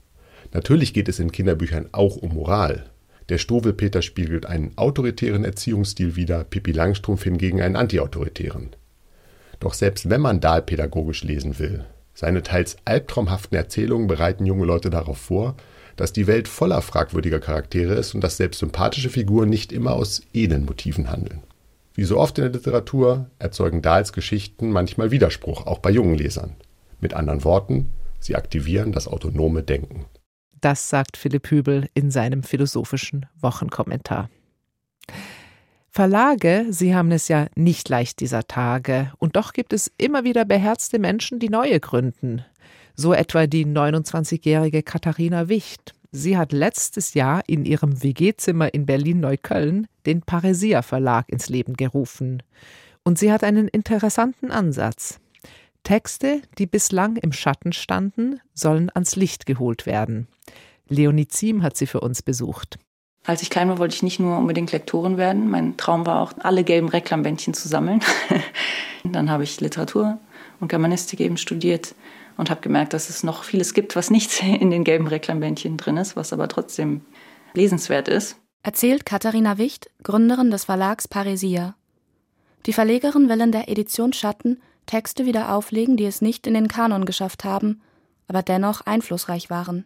Natürlich 0.53 0.95
geht 0.95 1.09
es 1.09 1.19
in 1.19 1.33
Kinderbüchern 1.33 1.89
auch 1.93 2.17
um 2.17 2.35
Moral. 2.35 2.91
Der 3.29 3.39
Struwelpeter 3.39 4.03
spiegelt 4.03 4.47
einen 4.47 4.73
autoritären 4.77 5.45
Erziehungsstil 5.45 6.17
wider, 6.17 6.45
Pippi 6.45 6.73
Langstrumpf 6.73 7.23
hingegen 7.23 7.63
einen 7.63 7.77
antiautoritären. 7.77 8.71
Doch 9.61 9.75
selbst 9.75 10.11
wenn 10.11 10.21
man 10.21 10.41
Dahl 10.41 10.63
pädagogisch 10.63 11.23
lesen 11.23 11.59
will, 11.59 11.85
seine 12.15 12.43
teils 12.43 12.77
albtraumhaften 12.85 13.57
Erzählungen 13.57 14.09
bereiten 14.09 14.47
junge 14.47 14.65
Leute 14.65 14.91
darauf 14.91 15.19
vor, 15.19 15.55
dass 16.01 16.15
die 16.15 16.27
Welt 16.27 16.49
voller 16.49 16.81
fragwürdiger 16.81 17.41
Charaktere 17.41 17.93
ist 17.93 18.15
und 18.15 18.23
dass 18.23 18.39
selbst 18.39 18.61
sympathische 18.61 19.11
Figuren 19.11 19.51
nicht 19.51 19.71
immer 19.71 19.93
aus 19.93 20.23
edlen 20.33 20.65
Motiven 20.65 21.11
handeln. 21.11 21.43
Wie 21.93 22.05
so 22.05 22.19
oft 22.19 22.39
in 22.39 22.45
der 22.45 22.53
Literatur 22.53 23.29
erzeugen 23.39 23.83
Dahls 23.83 24.15
Geschichten 24.15 24.71
manchmal 24.71 25.11
Widerspruch, 25.11 25.67
auch 25.67 25.79
bei 25.79 25.91
jungen 25.91 26.15
Lesern. 26.15 26.57
Mit 27.01 27.13
anderen 27.13 27.45
Worten, 27.45 27.91
sie 28.19 28.35
aktivieren 28.35 28.93
das 28.93 29.09
autonome 29.09 29.63
Denken. 29.63 30.07
Das 30.63 30.89
sagt 30.89 31.19
Philipp 31.19 31.51
Hübel 31.51 31.91
in 31.93 32.11
seinem 32.11 32.45
philosophischen 32.45 33.27
Wochenkommentar. 33.39 34.31
Verlage, 35.91 36.65
sie 36.71 36.95
haben 36.95 37.13
es 37.13 37.29
ja 37.29 37.49
nicht 37.57 37.91
leicht 37.91 38.21
dieser 38.21 38.47
Tage, 38.47 39.13
und 39.19 39.37
doch 39.37 39.53
gibt 39.53 39.75
es 39.75 39.93
immer 39.99 40.25
wieder 40.25 40.47
beherzte 40.47 40.99
Menschen, 40.99 41.41
die 41.41 41.51
neue 41.51 41.79
gründen. 41.79 42.43
So 42.97 43.13
etwa 43.13 43.47
die 43.47 43.67
29-jährige 43.67 44.83
Katharina 44.83 45.49
Wicht. 45.49 45.95
Sie 46.13 46.37
hat 46.37 46.53
letztes 46.53 47.15
Jahr 47.15 47.43
in 47.47 47.65
ihrem 47.65 48.03
WG-Zimmer 48.03 48.75
in 48.75 48.85
Berlin-Neukölln 48.85 49.87
den 50.07 50.23
Paresia 50.23 50.83
Verlag 50.83 51.29
ins 51.29 51.49
Leben 51.49 51.75
gerufen. 51.75 52.43
Und 53.05 53.19
sie 53.19 53.33
hat 53.33 53.45
einen 53.45 53.69
interessanten 53.69 54.51
Ansatz. 54.51 55.21
Texte, 55.85 56.43
die 56.59 56.67
bislang 56.67 57.17
im 57.17 57.33
Schatten 57.33 57.73
standen, 57.73 58.41
sollen 58.55 58.91
ans 58.93 59.17
Licht 59.17 59.47
geholt 59.47 59.87
werden. 59.87 60.27
Leonie 60.89 61.29
Ziem 61.29 61.63
hat 61.63 61.77
sie 61.77 61.87
für 61.87 62.01
uns 62.01 62.23
besucht. 62.23 62.79
Als 63.25 63.43
ich 63.43 63.51
klein 63.51 63.69
war, 63.69 63.79
wollte 63.79 63.95
ich 63.95 64.03
nicht 64.03 64.19
nur 64.19 64.39
unbedingt 64.39 64.73
Lektorin 64.73 65.17
werden. 65.17 65.49
Mein 65.49 65.77
Traum 65.77 66.07
war 66.07 66.21
auch, 66.21 66.33
alle 66.39 66.65
gelben 66.65 66.89
Reklambändchen 66.89 67.55
zu 67.55 67.69
sammeln. 67.69 68.01
Dann 69.05 69.31
habe 69.31 69.45
ich 69.45 69.61
Literatur 69.61 70.19
und 70.59 70.69
Germanistik 70.69 71.21
eben 71.21 71.37
studiert 71.37 71.95
und 72.41 72.49
habe 72.49 72.63
gemerkt, 72.63 72.95
dass 72.95 73.11
es 73.11 73.23
noch 73.23 73.45
vieles 73.45 73.75
gibt, 73.75 73.95
was 73.95 74.11
nicht 74.11 74.43
in 74.43 74.71
den 74.71 74.83
gelben 74.83 75.07
Reklambändchen 75.07 75.77
drin 75.77 75.99
ist, 75.99 76.17
was 76.17 76.33
aber 76.33 76.49
trotzdem 76.49 77.03
lesenswert 77.53 78.09
ist. 78.09 78.37
Erzählt 78.63 79.05
Katharina 79.05 79.59
Wicht, 79.59 79.91
Gründerin 80.03 80.51
des 80.51 80.65
Verlags 80.65 81.07
Paresia. 81.07 81.75
Die 82.67 82.73
Verlegerin 82.73 83.29
will 83.29 83.41
in 83.41 83.53
der 83.53 83.69
Edition 83.69 84.13
Schatten 84.13 84.61
Texte 84.87 85.27
wieder 85.27 85.55
auflegen, 85.55 85.97
die 85.97 86.07
es 86.07 86.23
nicht 86.23 86.47
in 86.47 86.55
den 86.55 86.69
Kanon 86.69 87.05
geschafft 87.05 87.45
haben, 87.45 87.83
aber 88.27 88.43
dennoch 88.43 88.81
einflussreich 88.87 89.51
waren. 89.51 89.85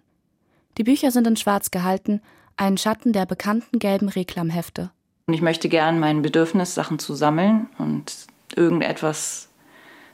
Die 0.78 0.84
Bücher 0.84 1.10
sind 1.10 1.26
in 1.26 1.36
Schwarz 1.36 1.70
gehalten, 1.70 2.20
ein 2.56 2.78
Schatten 2.78 3.12
der 3.12 3.26
bekannten 3.26 3.80
gelben 3.80 4.08
Reklamhefte. 4.08 4.90
Und 5.26 5.34
ich 5.34 5.42
möchte 5.42 5.68
gern 5.68 5.98
mein 5.98 6.22
Bedürfnis, 6.22 6.74
Sachen 6.74 6.98
zu 6.98 7.14
sammeln 7.14 7.68
und 7.78 8.26
irgendetwas 8.54 9.48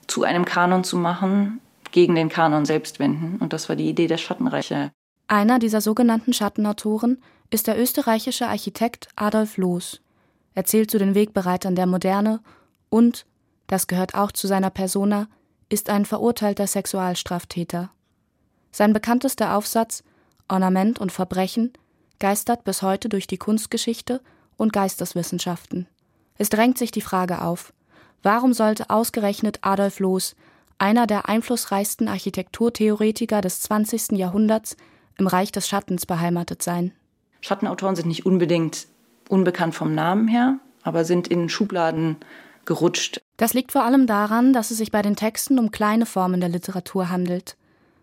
zu 0.07 0.25
einem 0.25 0.45
Kanon 0.45 0.85
zu 0.85 0.97
machen, 0.97 1.61
gegen 1.93 2.15
den 2.15 2.29
Kanon 2.29 2.65
selbst 2.65 2.99
wenden. 2.99 3.39
Und 3.39 3.53
das 3.53 3.69
war 3.69 3.77
die 3.77 3.89
Idee 3.89 4.07
der 4.07 4.19
Schattenreiche. 4.19 4.93
Einer 5.29 5.59
dieser 5.59 5.81
sogenannten 5.81 6.33
Schattenautoren 6.33 7.23
ist 7.51 7.67
der 7.67 7.81
österreichische 7.81 8.49
Architekt 8.49 9.09
Adolf 9.17 9.57
Loos. 9.57 10.01
Er 10.55 10.65
zählt 10.65 10.91
zu 10.91 10.99
den 10.99 11.15
Wegbereitern 11.15 11.75
der 11.75 11.87
Moderne 11.87 12.41
und, 12.89 13.27
das 13.67 13.87
gehört 13.87 14.15
auch 14.15 14.33
zu 14.33 14.47
seiner 14.47 14.71
Persona, 14.71 15.29
ist 15.69 15.91
ein 15.91 16.05
verurteilter 16.05 16.67
Sexualstraftäter. 16.67 17.91
Sein 18.73 18.93
bekanntester 18.93 19.57
Aufsatz 19.57 20.03
Ornament 20.49 20.99
und 20.99 21.13
Verbrechen 21.13 21.73
geistert 22.19 22.65
bis 22.65 22.83
heute 22.83 23.09
durch 23.09 23.27
die 23.27 23.39
Kunstgeschichte 23.39 24.21
und 24.57 24.73
Geisteswissenschaften. 24.73 25.87
Es 26.37 26.51
drängt 26.51 26.77
sich 26.77 26.91
die 26.91 27.01
Frage 27.01 27.43
auf, 27.43 27.73
warum 28.23 28.53
sollte 28.53 28.91
ausgerechnet 28.91 29.59
Adolf 29.63 30.01
Loos, 30.01 30.35
einer 30.81 31.07
der 31.07 31.29
einflussreichsten 31.29 32.09
Architekturtheoretiker 32.09 33.41
des 33.41 33.61
20. 33.61 34.13
Jahrhunderts, 34.13 34.77
im 35.19 35.27
Reich 35.27 35.53
des 35.53 35.69
Schattens 35.69 36.07
beheimatet 36.07 36.63
sein? 36.63 36.93
Schattenautoren 37.43 37.95
sind 37.95 38.09
nicht 38.09 38.25
unbedingt 38.25 38.87
unbekannt 39.29 39.75
vom 39.75 39.95
Namen 39.95 40.29
her, 40.29 40.59
aber 40.83 41.05
sind 41.05 41.29
in 41.29 41.49
Schubladen 41.49 42.17
gerutscht. 42.65 43.21
Das 43.37 43.55
liegt 43.55 43.73
vor 43.73 43.85
allem 43.85 44.07
daran, 44.07 44.53
dass 44.53 44.71
es 44.71 44.79
sich 44.79 44.91
bei 44.91 45.03
den 45.03 45.17
Texten 45.17 45.59
um 45.59 45.71
kleine 45.71 46.07
Formen 46.07 46.41
der 46.41 46.49
Literatur 46.49 47.11
handelt. 47.11 47.57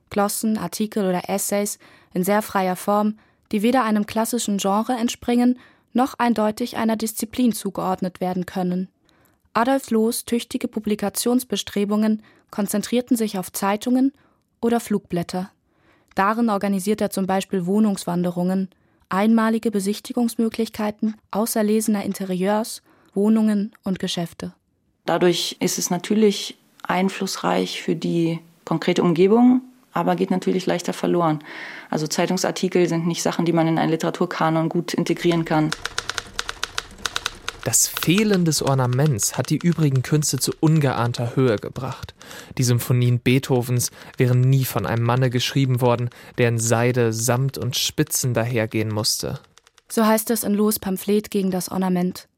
Glossen, 0.09 0.57
Artikel 0.57 1.07
oder 1.07 1.29
Essays 1.29 1.79
in 2.13 2.23
sehr 2.23 2.41
freier 2.41 2.75
Form, 2.75 3.17
die 3.51 3.61
weder 3.61 3.83
einem 3.83 4.05
klassischen 4.05 4.57
Genre 4.57 4.93
entspringen, 4.93 5.59
noch 5.93 6.15
eindeutig 6.19 6.77
einer 6.77 6.95
Disziplin 6.95 7.53
zugeordnet 7.53 8.21
werden 8.21 8.45
können. 8.45 8.89
Adolf 9.53 9.89
Loos 9.89 10.25
tüchtige 10.25 10.67
Publikationsbestrebungen 10.67 12.21
konzentrierten 12.51 13.17
sich 13.17 13.37
auf 13.37 13.51
Zeitungen 13.51 14.13
oder 14.61 14.79
Flugblätter. 14.79 15.51
Darin 16.15 16.49
organisiert 16.49 17.01
er 17.01 17.09
zum 17.09 17.27
Beispiel 17.27 17.65
Wohnungswanderungen, 17.65 18.69
einmalige 19.09 19.71
Besichtigungsmöglichkeiten 19.71 21.15
außerlesener 21.31 22.03
Interieurs, 22.03 22.81
Wohnungen 23.13 23.71
und 23.83 23.99
Geschäfte. 23.99 24.53
Dadurch 25.05 25.57
ist 25.59 25.77
es 25.77 25.89
natürlich 25.89 26.57
einflussreich 26.83 27.81
für 27.81 27.95
die 27.95 28.39
konkrete 28.65 29.03
Umgebung, 29.03 29.61
aber 29.93 30.15
geht 30.15 30.31
natürlich 30.31 30.65
leichter 30.65 30.93
verloren. 30.93 31.39
Also 31.89 32.07
Zeitungsartikel 32.07 32.87
sind 32.87 33.07
nicht 33.07 33.23
Sachen, 33.23 33.45
die 33.45 33.53
man 33.53 33.67
in 33.67 33.79
einen 33.79 33.91
Literaturkanon 33.91 34.69
gut 34.69 34.93
integrieren 34.93 35.45
kann. 35.45 35.71
Das 37.67 37.89
Fehlen 37.89 38.45
des 38.45 38.61
Ornaments 38.61 39.37
hat 39.37 39.49
die 39.49 39.57
übrigen 39.57 40.01
Künste 40.01 40.39
zu 40.39 40.53
ungeahnter 40.61 41.35
Höhe 41.35 41.57
gebracht. 41.57 42.15
Die 42.57 42.63
Symphonien 42.63 43.19
Beethovens 43.19 43.91
wären 44.15 44.39
nie 44.39 44.63
von 44.63 44.85
einem 44.85 45.03
Manne 45.03 45.29
geschrieben 45.29 45.81
worden, 45.81 46.09
der 46.37 46.47
in 46.47 46.59
Seide, 46.59 47.11
Samt 47.11 47.57
und 47.57 47.75
Spitzen 47.75 48.33
dahergehen 48.33 48.87
musste. 48.87 49.41
So 49.89 50.05
heißt 50.05 50.31
es 50.31 50.45
in 50.45 50.53
Loos 50.53 50.79
Pamphlet 50.79 51.29
gegen 51.29 51.51
das 51.51 51.67
Ornament. 51.67 52.29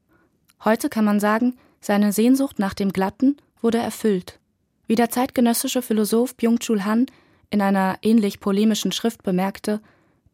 Heute 0.64 0.88
kann 0.88 1.04
man 1.04 1.20
sagen, 1.20 1.56
seine 1.80 2.12
Sehnsucht 2.12 2.58
nach 2.58 2.74
dem 2.74 2.92
Glatten 2.92 3.36
wurde 3.62 3.78
erfüllt. 3.78 4.40
Wie 4.88 4.96
der 4.96 5.10
zeitgenössische 5.10 5.80
Philosoph 5.80 6.34
Byung-Chul 6.34 6.84
Han 6.84 7.06
in 7.50 7.62
einer 7.62 7.98
ähnlich 8.02 8.40
polemischen 8.40 8.90
Schrift 8.90 9.22
bemerkte, 9.22 9.80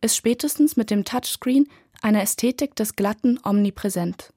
ist 0.01 0.16
spätestens 0.16 0.78
mit 0.78 0.88
dem 0.88 1.05
Touchscreen 1.05 1.68
eine 2.01 2.22
Ästhetik 2.22 2.74
des 2.76 2.97
Glatten 2.97 3.38
omnipräsent. 3.44 4.30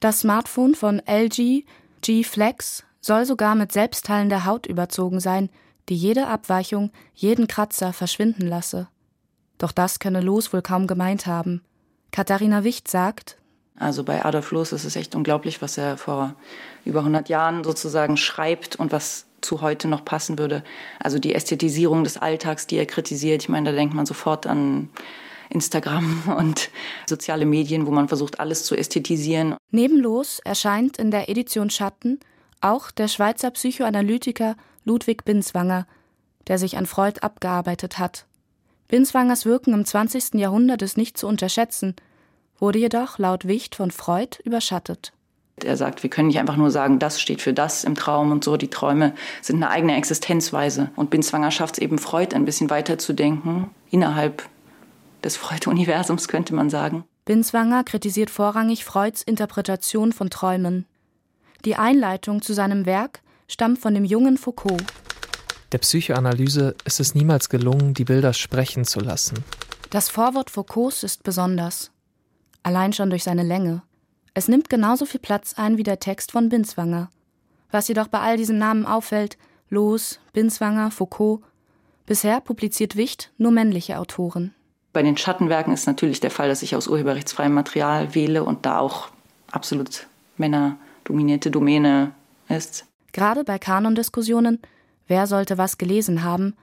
Das 0.00 0.20
Smartphone 0.20 0.74
von 0.74 1.00
LG 1.06 1.64
G 2.02 2.24
Flex 2.24 2.84
soll 3.00 3.24
sogar 3.24 3.54
mit 3.54 3.72
selbstheilender 3.72 4.44
Haut 4.44 4.66
überzogen 4.66 5.20
sein, 5.20 5.50
die 5.88 5.96
jede 5.96 6.26
Abweichung, 6.26 6.90
jeden 7.14 7.46
Kratzer 7.46 7.92
verschwinden 7.92 8.46
lasse. 8.46 8.88
Doch 9.58 9.72
das 9.72 9.98
könne 9.98 10.20
Los 10.20 10.52
wohl 10.52 10.62
kaum 10.62 10.86
gemeint 10.86 11.26
haben. 11.26 11.62
Katharina 12.10 12.64
Wicht 12.64 12.88
sagt, 12.88 13.38
also 13.76 14.04
bei 14.04 14.24
Adolf 14.24 14.52
Loos 14.52 14.72
ist 14.72 14.84
es 14.84 14.96
echt 14.96 15.14
unglaublich, 15.14 15.60
was 15.60 15.78
er 15.78 15.96
vor 15.96 16.36
über 16.84 17.00
100 17.00 17.28
Jahren 17.28 17.64
sozusagen 17.64 18.16
schreibt 18.16 18.76
und 18.76 18.92
was 18.92 19.26
zu 19.40 19.62
heute 19.62 19.88
noch 19.88 20.04
passen 20.04 20.38
würde. 20.38 20.62
Also 21.00 21.18
die 21.18 21.34
Ästhetisierung 21.34 22.04
des 22.04 22.16
Alltags, 22.16 22.66
die 22.66 22.76
er 22.76 22.86
kritisiert. 22.86 23.42
Ich 23.42 23.48
meine, 23.48 23.70
da 23.70 23.76
denkt 23.76 23.94
man 23.94 24.06
sofort 24.06 24.46
an 24.46 24.90
Instagram 25.54 26.34
und 26.38 26.70
soziale 27.06 27.46
Medien, 27.46 27.86
wo 27.86 27.90
man 27.90 28.08
versucht, 28.08 28.40
alles 28.40 28.64
zu 28.64 28.74
ästhetisieren. 28.74 29.54
Nebenlos 29.70 30.40
erscheint 30.44 30.98
in 30.98 31.10
der 31.10 31.28
Edition 31.28 31.70
Schatten 31.70 32.20
auch 32.60 32.90
der 32.90 33.08
Schweizer 33.08 33.50
Psychoanalytiker 33.50 34.56
Ludwig 34.84 35.24
Binswanger, 35.24 35.86
der 36.46 36.58
sich 36.58 36.76
an 36.76 36.86
Freud 36.86 37.20
abgearbeitet 37.20 37.98
hat. 37.98 38.26
Binswangers 38.88 39.46
Wirken 39.46 39.72
im 39.74 39.84
20. 39.84 40.34
Jahrhundert 40.34 40.82
ist 40.82 40.96
nicht 40.96 41.16
zu 41.16 41.26
unterschätzen, 41.26 41.94
wurde 42.58 42.78
jedoch 42.78 43.18
laut 43.18 43.46
Wicht 43.46 43.74
von 43.74 43.90
Freud 43.90 44.38
überschattet. 44.44 45.12
Er 45.62 45.76
sagt, 45.76 46.02
wir 46.02 46.10
können 46.10 46.28
nicht 46.28 46.40
einfach 46.40 46.56
nur 46.56 46.70
sagen, 46.70 46.98
das 46.98 47.20
steht 47.20 47.40
für 47.40 47.52
das 47.52 47.84
im 47.84 47.94
Traum 47.94 48.32
und 48.32 48.42
so. 48.42 48.56
Die 48.56 48.70
Träume 48.70 49.14
sind 49.40 49.56
eine 49.56 49.70
eigene 49.70 49.96
Existenzweise. 49.96 50.90
Und 50.96 51.10
Binswanger 51.10 51.50
schafft 51.50 51.76
es 51.76 51.82
eben, 51.82 51.98
Freud 51.98 52.34
ein 52.34 52.44
bisschen 52.44 52.70
weiterzudenken, 52.70 53.70
innerhalb 53.90 54.48
des 55.24 55.36
Freud-Universums, 55.36 56.28
könnte 56.28 56.54
man 56.54 56.70
sagen. 56.70 57.04
Binswanger 57.24 57.84
kritisiert 57.84 58.30
vorrangig 58.30 58.84
Freuds 58.84 59.22
Interpretation 59.22 60.12
von 60.12 60.30
Träumen. 60.30 60.86
Die 61.64 61.76
Einleitung 61.76 62.42
zu 62.42 62.52
seinem 62.52 62.84
Werk 62.84 63.22
stammt 63.48 63.78
von 63.78 63.94
dem 63.94 64.04
jungen 64.04 64.36
Foucault. 64.36 64.82
Der 65.72 65.78
Psychoanalyse 65.78 66.76
ist 66.84 67.00
es 67.00 67.14
niemals 67.14 67.48
gelungen, 67.48 67.94
die 67.94 68.04
Bilder 68.04 68.32
sprechen 68.32 68.84
zu 68.84 69.00
lassen. 69.00 69.42
Das 69.90 70.10
Vorwort 70.10 70.50
Foucaults 70.50 71.02
ist 71.02 71.22
besonders. 71.22 71.90
Allein 72.62 72.92
schon 72.92 73.10
durch 73.10 73.24
seine 73.24 73.42
Länge. 73.42 73.82
Es 74.34 74.48
nimmt 74.48 74.68
genauso 74.68 75.06
viel 75.06 75.20
Platz 75.20 75.54
ein 75.54 75.78
wie 75.78 75.82
der 75.82 76.00
Text 76.00 76.32
von 76.32 76.48
Binswanger. 76.48 77.10
Was 77.70 77.88
jedoch 77.88 78.08
bei 78.08 78.20
all 78.20 78.36
diesen 78.36 78.58
Namen 78.58 78.86
auffällt, 78.86 79.38
Loos, 79.70 80.20
Binswanger, 80.32 80.90
Foucault, 80.90 81.42
bisher 82.06 82.40
publiziert 82.40 82.96
Wicht 82.96 83.32
nur 83.38 83.52
männliche 83.52 83.98
Autoren. 83.98 84.54
Bei 84.94 85.02
den 85.02 85.16
Schattenwerken 85.16 85.74
ist 85.74 85.88
natürlich 85.88 86.20
der 86.20 86.30
Fall, 86.30 86.48
dass 86.48 86.62
ich 86.62 86.76
aus 86.76 86.86
urheberrechtsfreiem 86.86 87.52
Material 87.52 88.14
wähle 88.14 88.44
und 88.44 88.64
da 88.64 88.78
auch 88.78 89.08
absolut 89.50 90.06
männerdominierte 90.36 91.50
Domäne 91.50 92.12
ist. 92.48 92.86
Gerade 93.10 93.42
bei 93.42 93.58
Kanondiskussionen, 93.58 94.60
wer 95.08 95.26
sollte 95.26 95.58
was 95.58 95.78
gelesen 95.78 96.22
haben, 96.22 96.54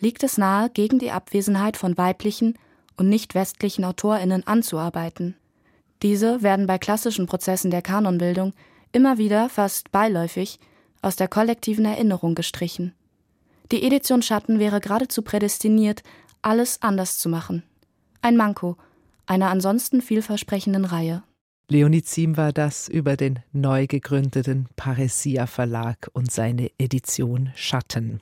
liegt 0.00 0.22
es 0.22 0.38
nahe, 0.38 0.70
gegen 0.70 0.98
die 0.98 1.10
Abwesenheit 1.10 1.76
von 1.76 1.98
weiblichen 1.98 2.58
und 2.96 3.10
nicht 3.10 3.34
westlichen 3.34 3.84
AutorInnen 3.84 4.46
anzuarbeiten. 4.46 5.36
Diese 6.02 6.42
werden 6.42 6.66
bei 6.66 6.78
klassischen 6.78 7.26
Prozessen 7.26 7.70
der 7.70 7.82
Kanonbildung 7.82 8.54
immer 8.92 9.18
wieder 9.18 9.50
fast 9.50 9.92
beiläufig 9.92 10.58
aus 11.02 11.16
der 11.16 11.28
kollektiven 11.28 11.84
Erinnerung 11.84 12.34
gestrichen. 12.34 12.94
Die 13.72 13.82
Edition 13.82 14.22
Schatten 14.22 14.58
wäre 14.58 14.80
geradezu 14.80 15.20
prädestiniert, 15.20 16.02
alles 16.40 16.80
anders 16.80 17.18
zu 17.18 17.28
machen 17.28 17.62
ein 18.24 18.36
Manko 18.36 18.76
einer 19.26 19.50
ansonsten 19.50 20.00
vielversprechenden 20.00 20.84
Reihe. 20.84 21.22
Leonie 21.68 22.02
Ziem 22.02 22.36
war 22.36 22.52
das 22.52 22.88
über 22.88 23.16
den 23.16 23.40
neu 23.52 23.86
gegründeten 23.86 24.68
Paresia 24.76 25.46
Verlag 25.46 26.10
und 26.12 26.30
seine 26.30 26.70
Edition 26.78 27.50
Schatten. 27.54 28.20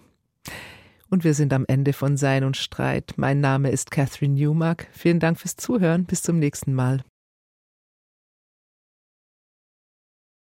Und 1.10 1.24
wir 1.24 1.34
sind 1.34 1.52
am 1.52 1.64
Ende 1.66 1.92
von 1.92 2.16
Sein 2.16 2.44
und 2.44 2.56
Streit. 2.56 3.14
Mein 3.16 3.40
Name 3.40 3.70
ist 3.70 3.90
Catherine 3.90 4.34
Newmark. 4.34 4.88
Vielen 4.92 5.20
Dank 5.20 5.38
fürs 5.38 5.56
Zuhören. 5.56 6.04
Bis 6.04 6.22
zum 6.22 6.38
nächsten 6.38 6.72
Mal. 6.72 7.02